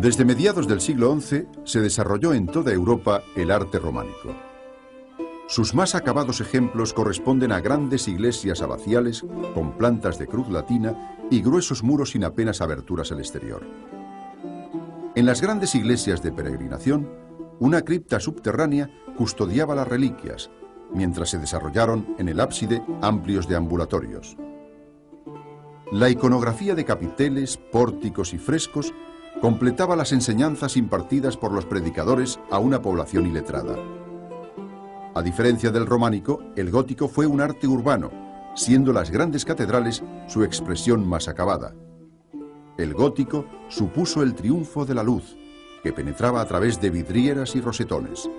Desde 0.01 0.25
mediados 0.25 0.67
del 0.67 0.81
siglo 0.81 1.15
XI 1.19 1.45
se 1.63 1.79
desarrolló 1.79 2.33
en 2.33 2.47
toda 2.47 2.73
Europa 2.73 3.21
el 3.35 3.51
arte 3.51 3.77
románico. 3.77 4.35
Sus 5.47 5.75
más 5.75 5.93
acabados 5.93 6.41
ejemplos 6.41 6.91
corresponden 6.91 7.51
a 7.51 7.59
grandes 7.59 8.07
iglesias 8.07 8.63
abaciales 8.63 9.23
con 9.53 9.77
plantas 9.77 10.17
de 10.17 10.25
cruz 10.25 10.49
latina 10.49 11.17
y 11.29 11.41
gruesos 11.41 11.83
muros 11.83 12.11
sin 12.11 12.23
apenas 12.23 12.61
aberturas 12.61 13.11
al 13.11 13.19
exterior. 13.19 13.61
En 15.13 15.25
las 15.25 15.41
grandes 15.41 15.75
iglesias 15.75 16.23
de 16.23 16.31
peregrinación, 16.31 17.09
una 17.59 17.81
cripta 17.81 18.21
subterránea 18.21 18.89
custodiaba 19.17 19.75
las 19.75 19.87
reliquias, 19.87 20.49
mientras 20.93 21.29
se 21.29 21.37
desarrollaron 21.37 22.15
en 22.17 22.29
el 22.29 22.39
ábside 22.39 22.81
amplios 23.01 23.45
deambulatorios. 23.45 24.37
La 25.91 26.09
iconografía 26.09 26.75
de 26.75 26.85
capiteles, 26.85 27.57
pórticos 27.57 28.33
y 28.33 28.37
frescos 28.37 28.93
completaba 29.41 29.97
las 29.97 30.13
enseñanzas 30.13 30.77
impartidas 30.77 31.35
por 31.35 31.51
los 31.51 31.65
predicadores 31.65 32.39
a 32.49 32.59
una 32.59 32.81
población 32.81 33.25
iletrada. 33.25 33.75
A 35.13 35.21
diferencia 35.21 35.71
del 35.71 35.87
románico, 35.87 36.41
el 36.55 36.71
gótico 36.71 37.09
fue 37.09 37.27
un 37.27 37.41
arte 37.41 37.67
urbano, 37.67 38.11
siendo 38.55 38.93
las 38.93 39.11
grandes 39.11 39.43
catedrales 39.43 40.01
su 40.27 40.45
expresión 40.45 41.05
más 41.05 41.27
acabada. 41.27 41.73
El 42.77 42.93
gótico 42.93 43.45
supuso 43.69 44.23
el 44.23 44.33
triunfo 44.33 44.85
de 44.85 44.95
la 44.95 45.03
luz, 45.03 45.37
que 45.83 45.93
penetraba 45.93 46.41
a 46.41 46.45
través 46.45 46.79
de 46.79 46.89
vidrieras 46.89 47.55
y 47.55 47.61
rosetones. 47.61 48.29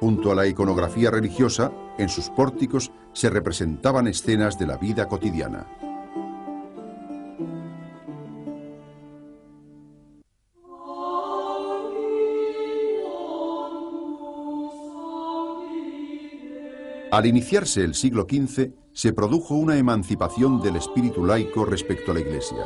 Junto 0.00 0.32
a 0.32 0.34
la 0.34 0.46
iconografía 0.46 1.10
religiosa, 1.10 1.72
en 1.98 2.08
sus 2.08 2.28
pórticos 2.28 2.90
se 3.12 3.30
representaban 3.30 4.06
escenas 4.06 4.58
de 4.58 4.66
la 4.66 4.76
vida 4.76 5.08
cotidiana. 5.08 5.66
Al 17.10 17.26
iniciarse 17.26 17.84
el 17.84 17.94
siglo 17.94 18.26
XV, 18.28 18.72
se 18.94 19.12
produjo 19.12 19.56
una 19.56 19.76
emancipación 19.76 20.60
del 20.60 20.76
espíritu 20.76 21.26
laico 21.26 21.64
respecto 21.64 22.12
a 22.12 22.14
la 22.14 22.20
Iglesia. 22.20 22.64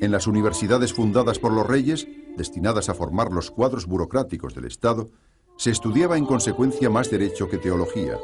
En 0.00 0.10
las 0.10 0.26
universidades 0.26 0.92
fundadas 0.92 1.38
por 1.38 1.52
los 1.52 1.64
reyes, 1.64 2.08
destinadas 2.36 2.88
a 2.88 2.94
formar 2.94 3.30
los 3.32 3.52
cuadros 3.52 3.86
burocráticos 3.86 4.54
del 4.56 4.64
Estado, 4.64 5.08
se 5.56 5.70
estudiaba 5.70 6.18
en 6.18 6.26
consecuencia 6.26 6.90
más 6.90 7.08
derecho 7.10 7.48
que 7.48 7.58
teología. 7.58 8.18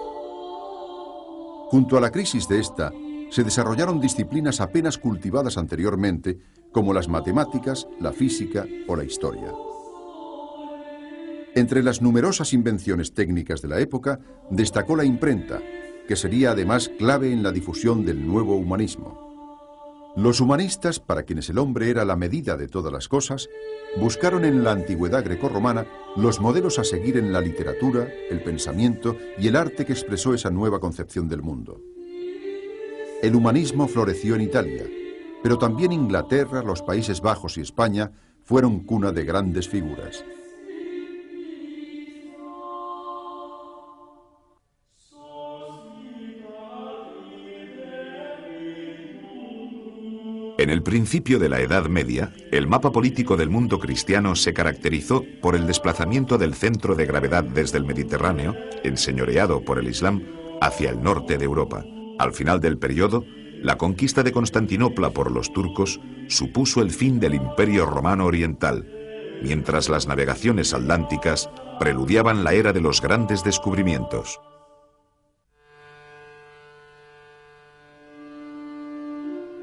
Junto 1.70 1.96
a 1.96 2.00
la 2.00 2.10
crisis 2.10 2.48
de 2.48 2.58
esta, 2.58 2.92
se 3.30 3.44
desarrollaron 3.44 4.00
disciplinas 4.00 4.60
apenas 4.60 4.98
cultivadas 4.98 5.58
anteriormente, 5.58 6.40
como 6.72 6.92
las 6.92 7.06
matemáticas, 7.06 7.86
la 8.00 8.12
física 8.12 8.66
o 8.88 8.96
la 8.96 9.04
historia. 9.04 9.52
Entre 11.54 11.84
las 11.84 12.02
numerosas 12.02 12.52
invenciones 12.52 13.14
técnicas 13.14 13.62
de 13.62 13.68
la 13.68 13.78
época, 13.78 14.18
destacó 14.50 14.96
la 14.96 15.04
imprenta, 15.04 15.60
que 16.08 16.16
sería 16.16 16.52
además 16.52 16.90
clave 16.98 17.30
en 17.30 17.42
la 17.42 17.52
difusión 17.52 18.04
del 18.04 18.26
nuevo 18.26 18.56
humanismo. 18.56 19.28
Los 20.16 20.40
humanistas, 20.40 20.98
para 20.98 21.22
quienes 21.22 21.50
el 21.50 21.58
hombre 21.58 21.90
era 21.90 22.04
la 22.06 22.16
medida 22.16 22.56
de 22.56 22.66
todas 22.66 22.92
las 22.92 23.06
cosas, 23.08 23.48
buscaron 24.00 24.44
en 24.46 24.64
la 24.64 24.72
antigüedad 24.72 25.22
grecorromana 25.22 25.86
los 26.16 26.40
modelos 26.40 26.78
a 26.78 26.84
seguir 26.84 27.18
en 27.18 27.30
la 27.30 27.42
literatura, 27.42 28.08
el 28.30 28.42
pensamiento 28.42 29.16
y 29.38 29.46
el 29.48 29.54
arte 29.54 29.84
que 29.84 29.92
expresó 29.92 30.32
esa 30.34 30.50
nueva 30.50 30.80
concepción 30.80 31.28
del 31.28 31.42
mundo. 31.42 31.80
El 33.22 33.36
humanismo 33.36 33.86
floreció 33.86 34.34
en 34.34 34.40
Italia, 34.40 34.86
pero 35.42 35.58
también 35.58 35.92
Inglaterra, 35.92 36.62
los 36.62 36.82
Países 36.82 37.20
Bajos 37.20 37.58
y 37.58 37.60
España 37.60 38.10
fueron 38.42 38.80
cuna 38.80 39.12
de 39.12 39.24
grandes 39.24 39.68
figuras. 39.68 40.24
En 50.68 50.74
el 50.74 50.82
principio 50.82 51.38
de 51.38 51.48
la 51.48 51.62
Edad 51.62 51.86
Media, 51.86 52.30
el 52.52 52.66
mapa 52.66 52.92
político 52.92 53.38
del 53.38 53.48
mundo 53.48 53.78
cristiano 53.78 54.36
se 54.36 54.52
caracterizó 54.52 55.24
por 55.40 55.56
el 55.56 55.66
desplazamiento 55.66 56.36
del 56.36 56.52
centro 56.52 56.94
de 56.94 57.06
gravedad 57.06 57.42
desde 57.42 57.78
el 57.78 57.86
Mediterráneo, 57.86 58.54
enseñoreado 58.84 59.64
por 59.64 59.78
el 59.78 59.88
Islam, 59.88 60.24
hacia 60.60 60.90
el 60.90 61.02
norte 61.02 61.38
de 61.38 61.46
Europa. 61.46 61.86
Al 62.18 62.34
final 62.34 62.60
del 62.60 62.76
periodo, 62.76 63.24
la 63.62 63.78
conquista 63.78 64.22
de 64.22 64.30
Constantinopla 64.30 65.08
por 65.08 65.32
los 65.32 65.54
turcos 65.54 66.02
supuso 66.26 66.82
el 66.82 66.90
fin 66.90 67.18
del 67.18 67.32
Imperio 67.32 67.86
Romano 67.86 68.26
Oriental, 68.26 68.86
mientras 69.42 69.88
las 69.88 70.06
navegaciones 70.06 70.74
atlánticas 70.74 71.48
preludiaban 71.80 72.44
la 72.44 72.52
era 72.52 72.74
de 72.74 72.82
los 72.82 73.00
grandes 73.00 73.42
descubrimientos. 73.42 74.38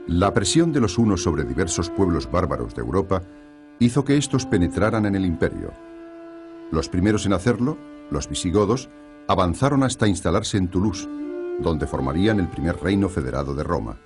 La 0.07 0.35
presión 0.35 0.71
de 0.71 0.79
los 0.79 0.99
unos 0.99 1.23
sobre 1.23 1.45
diversos 1.45 1.89
pueblos 1.89 2.29
bárbaros 2.29 2.75
de 2.75 2.81
Europa 2.81 3.23
hizo 3.79 4.05
que 4.05 4.17
estos 4.17 4.45
penetraran 4.45 5.07
en 5.07 5.15
el 5.15 5.25
imperio. 5.25 5.71
Los 6.71 6.89
primeros 6.89 7.25
en 7.25 7.33
hacerlo, 7.33 7.75
los 8.11 8.29
visigodos, 8.29 8.87
avanzaron 9.27 9.81
hasta 9.81 10.07
instalarse 10.07 10.57
en 10.57 10.67
Toulouse, 10.67 11.09
donde 11.59 11.87
formarían 11.87 12.39
el 12.39 12.47
primer 12.47 12.77
reino 12.77 13.09
federado 13.09 13.55
de 13.55 13.63
Roma. 13.63 13.97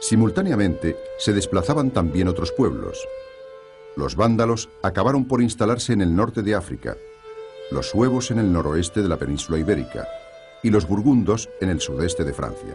Simultáneamente 0.00 0.96
se 1.18 1.34
desplazaban 1.34 1.90
también 1.90 2.26
otros 2.26 2.50
pueblos. 2.52 3.06
Los 3.96 4.16
vándalos 4.16 4.70
acabaron 4.82 5.26
por 5.26 5.42
instalarse 5.42 5.92
en 5.92 6.00
el 6.00 6.16
norte 6.16 6.42
de 6.42 6.54
África, 6.54 6.96
los 7.70 7.90
suevos 7.90 8.30
en 8.30 8.38
el 8.38 8.50
noroeste 8.50 9.02
de 9.02 9.08
la 9.08 9.18
península 9.18 9.58
ibérica 9.58 10.08
y 10.62 10.70
los 10.70 10.88
burgundos 10.88 11.50
en 11.60 11.68
el 11.68 11.80
sudeste 11.80 12.24
de 12.24 12.32
Francia. 12.32 12.74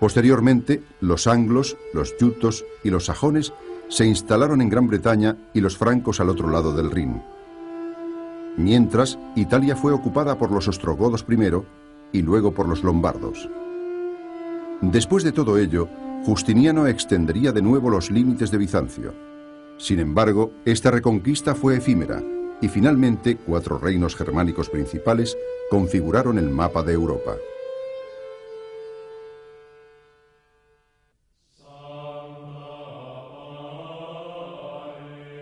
Posteriormente, 0.00 0.82
los 1.00 1.26
anglos, 1.26 1.76
los 1.92 2.16
yutos 2.18 2.64
y 2.84 2.90
los 2.90 3.06
sajones 3.06 3.52
se 3.88 4.06
instalaron 4.06 4.60
en 4.60 4.68
Gran 4.68 4.86
Bretaña 4.86 5.36
y 5.54 5.60
los 5.60 5.76
francos 5.76 6.20
al 6.20 6.28
otro 6.28 6.48
lado 6.50 6.74
del 6.74 6.90
Rin. 6.90 7.22
Mientras, 8.56 9.18
Italia 9.34 9.76
fue 9.76 9.92
ocupada 9.92 10.38
por 10.38 10.50
los 10.50 10.68
ostrogodos 10.68 11.22
primero 11.22 11.64
y 12.12 12.22
luego 12.22 12.52
por 12.52 12.68
los 12.68 12.82
lombardos. 12.84 13.48
Después 14.80 15.24
de 15.24 15.32
todo 15.32 15.58
ello, 15.58 15.88
Justiniano 16.24 16.86
extendería 16.86 17.52
de 17.52 17.62
nuevo 17.62 17.90
los 17.90 18.10
límites 18.10 18.50
de 18.50 18.58
Bizancio. 18.58 19.14
Sin 19.78 20.00
embargo, 20.00 20.52
esta 20.64 20.90
reconquista 20.90 21.54
fue 21.54 21.76
efímera 21.76 22.22
y 22.60 22.68
finalmente 22.68 23.36
cuatro 23.36 23.78
reinos 23.78 24.16
germánicos 24.16 24.68
principales 24.68 25.36
configuraron 25.70 26.38
el 26.38 26.50
mapa 26.50 26.82
de 26.82 26.92
Europa. 26.92 27.36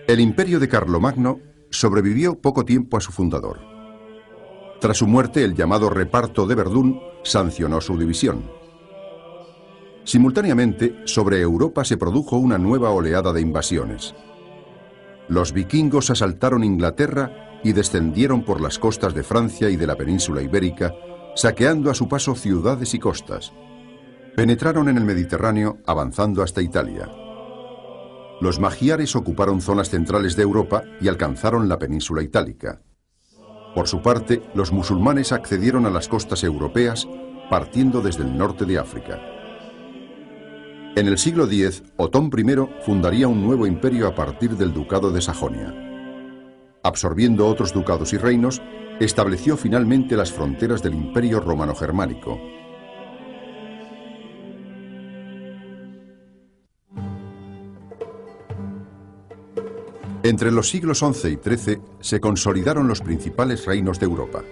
El 0.09 0.21
imperio 0.21 0.61
de 0.61 0.69
Carlomagno 0.69 1.41
sobrevivió 1.69 2.41
poco 2.41 2.65
tiempo 2.65 2.97
a 2.97 3.01
su 3.01 3.11
fundador. 3.11 3.59
Tras 4.81 4.99
su 4.99 5.09
muerte, 5.09 5.43
el 5.43 5.57
llamado 5.57 5.91
reparto 5.91 6.47
de 6.47 6.55
Verdún 6.55 7.01
sancionó 7.25 7.81
su 7.81 7.99
división. 7.99 8.49
Simultáneamente, 10.05 10.95
sobre 11.07 11.41
Europa 11.41 11.85
se 11.85 11.97
produjo 11.97 12.37
una 12.37 12.57
nueva 12.57 12.91
oleada 12.91 13.33
de 13.33 13.41
invasiones. 13.41 14.15
Los 15.29 15.53
vikingos 15.53 16.11
asaltaron 16.11 16.63
Inglaterra 16.63 17.59
y 17.65 17.73
descendieron 17.73 18.45
por 18.45 18.61
las 18.61 18.79
costas 18.79 19.13
de 19.13 19.25
Francia 19.25 19.71
y 19.71 19.77
de 19.77 19.89
la 19.89 19.97
península 19.97 20.41
ibérica, 20.41 20.95
saqueando 21.35 21.91
a 21.91 21.95
su 21.95 22.09
paso 22.09 22.37
ciudades 22.37 22.95
y 22.95 23.01
costas. 23.01 23.53
Penetraron 24.37 24.89
en 24.89 24.99
el 24.99 25.05
Mediterráneo 25.05 25.79
avanzando 25.85 26.45
hasta 26.45 26.63
Italia. 26.63 27.26
Los 28.41 28.61
magiares 28.61 29.17
ocuparon 29.17 29.61
zonas 29.61 29.89
centrales 29.89 30.37
de 30.37 30.43
Europa 30.43 30.85
y 31.01 31.09
alcanzaron 31.09 31.69
la 31.69 31.79
península 31.79 32.23
itálica. 32.23 32.83
Por 33.75 33.89
su 33.89 34.03
parte, 34.03 34.43
los 34.55 34.73
musulmanes 34.73 35.33
accedieron 35.33 35.87
a 35.87 35.91
las 35.91 36.09
costas 36.09 36.45
europeas 36.45 37.07
partiendo 37.49 38.01
desde 38.01 38.25
el 38.25 38.37
norte 38.37 38.65
de 38.65 38.79
África. 38.79 39.21
En 40.97 41.07
el 41.07 41.19
siglo 41.19 41.45
X, 41.45 41.83
Otón 41.97 42.31
I 42.35 42.83
fundaría 42.85 43.29
un 43.29 43.43
nuevo 43.43 43.67
imperio 43.67 44.09
a 44.09 44.15
partir 44.15 44.57
del 44.57 44.73
Ducado 44.73 45.11
de 45.11 45.21
Sajonia. 45.21 45.75
Absorbiendo 46.83 47.47
otros 47.47 47.73
ducados 47.73 48.13
y 48.13 48.17
reinos, 48.17 48.63
estableció 48.99 49.57
finalmente 49.57 50.17
las 50.17 50.33
fronteras 50.33 50.83
del 50.83 50.95
Imperio 50.95 51.41
Romano-Germánico, 51.41 52.39
Entre 60.29 60.51
los 60.51 60.71
siglos 60.71 60.99
XI 60.99 61.29
y 61.29 61.57
XIII 61.57 61.79
se 62.01 62.19
consolidaron 62.19 62.89
los 62.89 63.01
principales 63.01 63.65
reinos 63.65 64.01
de 64.01 64.07
Europa. 64.07 64.43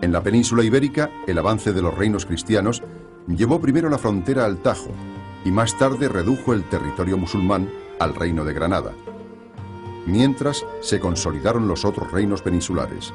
En 0.00 0.10
la 0.10 0.24
península 0.24 0.64
ibérica, 0.64 1.08
el 1.28 1.38
avance 1.38 1.72
de 1.72 1.80
los 1.80 1.96
reinos 1.96 2.26
cristianos 2.26 2.82
llevó 3.28 3.60
primero 3.60 3.88
la 3.88 3.96
frontera 3.96 4.44
al 4.44 4.60
Tajo 4.60 4.90
y 5.44 5.52
más 5.52 5.78
tarde 5.78 6.08
redujo 6.08 6.52
el 6.52 6.64
territorio 6.64 7.16
musulmán 7.16 7.70
al 8.00 8.16
reino 8.16 8.44
de 8.44 8.54
Granada. 8.54 8.92
Mientras 10.04 10.66
se 10.80 10.98
consolidaron 10.98 11.68
los 11.68 11.84
otros 11.84 12.10
reinos 12.10 12.42
peninsulares. 12.42 13.14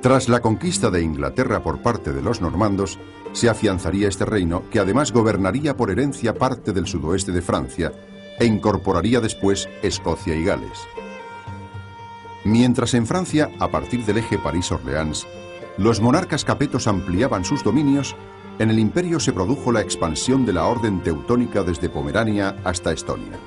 Tras 0.00 0.28
la 0.28 0.38
conquista 0.38 0.92
de 0.92 1.02
Inglaterra 1.02 1.60
por 1.64 1.82
parte 1.82 2.12
de 2.12 2.22
los 2.22 2.40
normandos, 2.40 3.00
se 3.32 3.48
afianzaría 3.48 4.06
este 4.06 4.24
reino 4.24 4.62
que 4.70 4.78
además 4.78 5.10
gobernaría 5.10 5.76
por 5.76 5.90
herencia 5.90 6.34
parte 6.34 6.72
del 6.72 6.86
sudoeste 6.86 7.32
de 7.32 7.42
Francia 7.42 7.92
e 8.38 8.46
incorporaría 8.46 9.20
después 9.20 9.68
Escocia 9.82 10.34
y 10.34 10.44
Gales. 10.44 10.86
Mientras 12.44 12.94
en 12.94 13.06
Francia, 13.06 13.50
a 13.58 13.68
partir 13.68 14.04
del 14.04 14.18
eje 14.18 14.38
París-Orleans, 14.38 15.26
los 15.76 16.00
monarcas 16.00 16.44
capetos 16.44 16.86
ampliaban 16.86 17.44
sus 17.44 17.62
dominios, 17.62 18.16
en 18.58 18.70
el 18.70 18.78
imperio 18.78 19.20
se 19.20 19.32
produjo 19.32 19.70
la 19.70 19.80
expansión 19.80 20.44
de 20.44 20.52
la 20.52 20.66
orden 20.66 21.02
teutónica 21.02 21.62
desde 21.62 21.88
Pomerania 21.88 22.56
hasta 22.64 22.92
Estonia. 22.92 23.38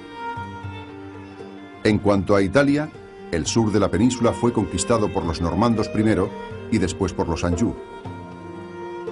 En 1.83 1.97
cuanto 1.97 2.35
a 2.35 2.41
Italia, 2.41 2.89
el 3.31 3.45
sur 3.45 3.71
de 3.71 3.79
la 3.79 3.89
península 3.89 4.33
fue 4.33 4.53
conquistado 4.53 5.11
por 5.11 5.25
los 5.25 5.41
normandos 5.41 5.89
primero 5.89 6.29
y 6.71 6.77
después 6.77 7.11
por 7.11 7.27
los 7.27 7.43
Anjou. 7.43 7.75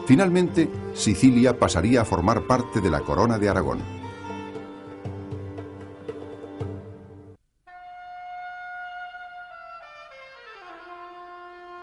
Finalmente, 0.06 0.70
Sicilia 0.94 1.58
pasaría 1.58 2.02
a 2.02 2.06
formar 2.06 2.44
parte 2.44 2.82
de 2.82 2.90
la 2.90 3.02
corona 3.02 3.38
de 3.38 3.50
Aragón. 3.50 3.99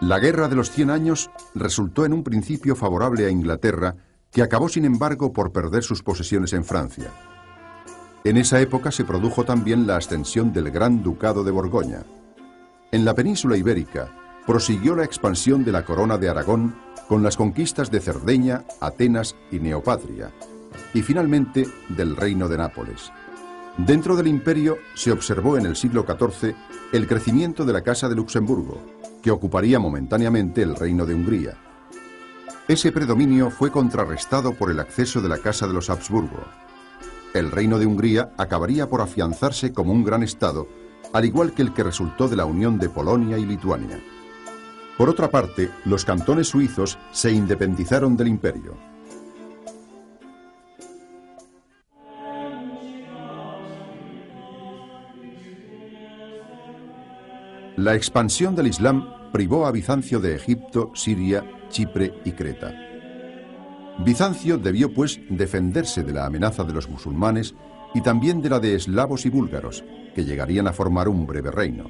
La 0.07 0.19
Guerra 0.19 0.47
de 0.47 0.55
los 0.55 0.71
Cien 0.71 0.89
Años 0.89 1.29
resultó 1.53 2.05
en 2.05 2.13
un 2.13 2.23
principio 2.23 2.77
favorable 2.77 3.25
a 3.25 3.29
Inglaterra, 3.29 3.97
que 4.31 4.41
acabó 4.41 4.69
sin 4.69 4.85
embargo 4.85 5.33
por 5.33 5.51
perder 5.51 5.83
sus 5.83 6.01
posesiones 6.01 6.53
en 6.53 6.63
Francia. 6.63 7.11
En 8.23 8.37
esa 8.37 8.61
época 8.61 8.89
se 8.89 9.03
produjo 9.03 9.43
también 9.43 9.85
la 9.85 9.97
ascensión 9.97 10.53
del 10.53 10.71
Gran 10.71 11.03
Ducado 11.03 11.43
de 11.43 11.51
Borgoña. 11.51 12.05
En 12.93 13.03
la 13.03 13.15
península 13.15 13.57
ibérica 13.57 14.09
prosiguió 14.45 14.95
la 14.95 15.03
expansión 15.03 15.65
de 15.65 15.73
la 15.73 15.83
corona 15.83 16.17
de 16.17 16.29
Aragón 16.29 16.73
con 17.09 17.21
las 17.21 17.35
conquistas 17.35 17.91
de 17.91 17.99
Cerdeña, 17.99 18.63
Atenas 18.79 19.35
y 19.51 19.59
Neopatria, 19.59 20.31
y 20.93 21.01
finalmente 21.01 21.67
del 21.89 22.15
reino 22.15 22.47
de 22.47 22.57
Nápoles. 22.57 23.11
Dentro 23.77 24.15
del 24.15 24.27
imperio 24.27 24.79
se 24.95 25.11
observó 25.11 25.57
en 25.57 25.67
el 25.67 25.75
siglo 25.75 26.03
XIV 26.03 26.55
el 26.93 27.07
crecimiento 27.07 27.63
de 27.63 27.73
la 27.73 27.83
Casa 27.83 28.09
de 28.09 28.15
Luxemburgo, 28.15 28.81
que 29.21 29.29
ocuparía 29.29 29.77
momentáneamente 29.77 30.63
el 30.63 30.75
reino 30.75 31.05
de 31.05 31.13
Hungría. 31.13 31.57
Ese 32.67 32.91
predominio 32.91 33.51
fue 33.51 33.71
contrarrestado 33.71 34.53
por 34.53 34.71
el 34.71 34.79
acceso 34.79 35.21
de 35.21 35.29
la 35.29 35.37
Casa 35.37 35.67
de 35.67 35.73
los 35.73 35.91
Habsburgo. 35.91 36.43
El 37.35 37.51
reino 37.51 37.77
de 37.77 37.85
Hungría 37.85 38.33
acabaría 38.37 38.89
por 38.89 39.01
afianzarse 39.01 39.71
como 39.73 39.93
un 39.93 40.03
gran 40.03 40.23
estado 40.23 40.67
al 41.13 41.25
igual 41.25 41.53
que 41.53 41.61
el 41.61 41.73
que 41.73 41.83
resultó 41.83 42.27
de 42.27 42.35
la 42.35 42.45
unión 42.45 42.77
de 42.79 42.89
Polonia 42.89 43.37
y 43.37 43.45
Lituania. 43.45 43.99
Por 44.97 45.09
otra 45.09 45.29
parte, 45.29 45.69
los 45.85 46.03
cantones 46.03 46.47
suizos 46.47 46.97
se 47.11 47.31
independizaron 47.31 48.17
del 48.17 48.27
imperio. 48.27 48.75
La 57.77 57.93
expansión 57.93 58.55
del 58.55 58.65
Islam 58.65 59.07
privó 59.31 59.67
a 59.67 59.71
Bizancio 59.71 60.19
de 60.19 60.33
Egipto, 60.33 60.89
Siria, 60.95 61.45
Chipre 61.69 62.11
y 62.25 62.31
Creta. 62.31 62.73
Bizancio 63.99 64.57
debió, 64.57 64.91
pues, 64.91 65.19
defenderse 65.29 66.03
de 66.03 66.11
la 66.11 66.25
amenaza 66.25 66.63
de 66.63 66.73
los 66.73 66.89
musulmanes 66.89 67.53
y 67.93 68.01
también 68.01 68.41
de 68.41 68.49
la 68.49 68.59
de 68.59 68.73
eslavos 68.73 69.27
y 69.27 69.29
búlgaros, 69.29 69.83
que 70.15 70.25
llegarían 70.25 70.65
a 70.65 70.73
formar 70.73 71.07
un 71.07 71.27
breve 71.27 71.51
reino. 71.51 71.87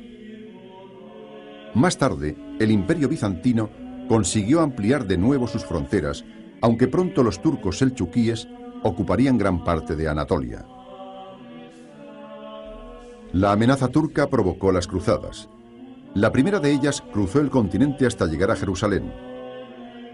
Más 1.74 1.98
tarde, 1.98 2.36
el 2.60 2.70
imperio 2.70 3.08
bizantino 3.08 3.70
consiguió 4.10 4.60
ampliar 4.60 5.08
de 5.08 5.18
nuevo 5.18 5.48
sus 5.48 5.64
fronteras, 5.64 6.26
aunque 6.60 6.90
pronto 6.90 7.24
los 7.24 7.42
turcos 7.42 7.78
selchuquíes 7.78 8.46
ocuparían 8.84 9.38
gran 9.38 9.64
parte 9.64 9.96
de 9.96 10.10
Anatolia. 10.10 10.66
La 13.32 13.54
amenaza 13.54 13.88
turca 13.88 14.28
provocó 14.30 14.74
las 14.74 14.86
cruzadas. 14.86 15.48
La 16.18 16.32
primera 16.32 16.60
de 16.60 16.72
ellas 16.72 17.04
cruzó 17.14 17.40
el 17.42 17.52
continente 17.52 18.08
hasta 18.08 18.26
llegar 18.26 18.50
a 18.50 18.56
Jerusalén. 18.56 19.14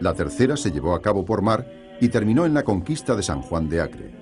La 0.02 0.14
tercera 0.14 0.58
se 0.58 0.70
llevó 0.70 0.96
a 0.96 1.02
cabo 1.02 1.24
por 1.24 1.42
mar 1.42 1.66
y 2.02 2.10
terminó 2.10 2.46
en 2.46 2.54
la 2.54 2.64
conquista 2.64 3.16
de 3.16 3.24
San 3.24 3.42
Juan 3.42 3.70
de 3.70 3.80
Acre. 3.80 4.14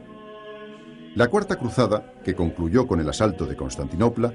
La 1.16 1.28
Cuarta 1.28 1.56
Cruzada, 1.56 2.14
que 2.24 2.36
concluyó 2.36 2.86
con 2.86 3.00
el 3.00 3.10
asalto 3.10 3.48
de 3.48 3.56
Constantinopla, 3.56 4.32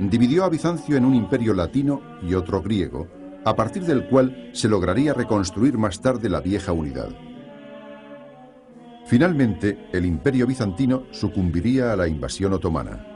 dividió 0.00 0.42
a 0.42 0.48
Bizancio 0.48 0.96
en 0.96 1.04
un 1.04 1.14
imperio 1.14 1.54
latino 1.54 2.02
y 2.20 2.34
otro 2.34 2.60
griego, 2.60 3.06
a 3.44 3.54
partir 3.54 3.84
del 3.84 4.08
cual 4.08 4.50
se 4.52 4.68
lograría 4.68 5.14
reconstruir 5.14 5.78
más 5.78 6.00
tarde 6.00 6.28
la 6.28 6.40
vieja 6.40 6.72
unidad. 6.72 7.10
Finalmente, 9.06 9.86
el 9.92 10.04
imperio 10.04 10.48
bizantino 10.48 11.04
sucumbiría 11.12 11.92
a 11.92 11.96
la 11.96 12.08
invasión 12.08 12.54
otomana. 12.54 13.11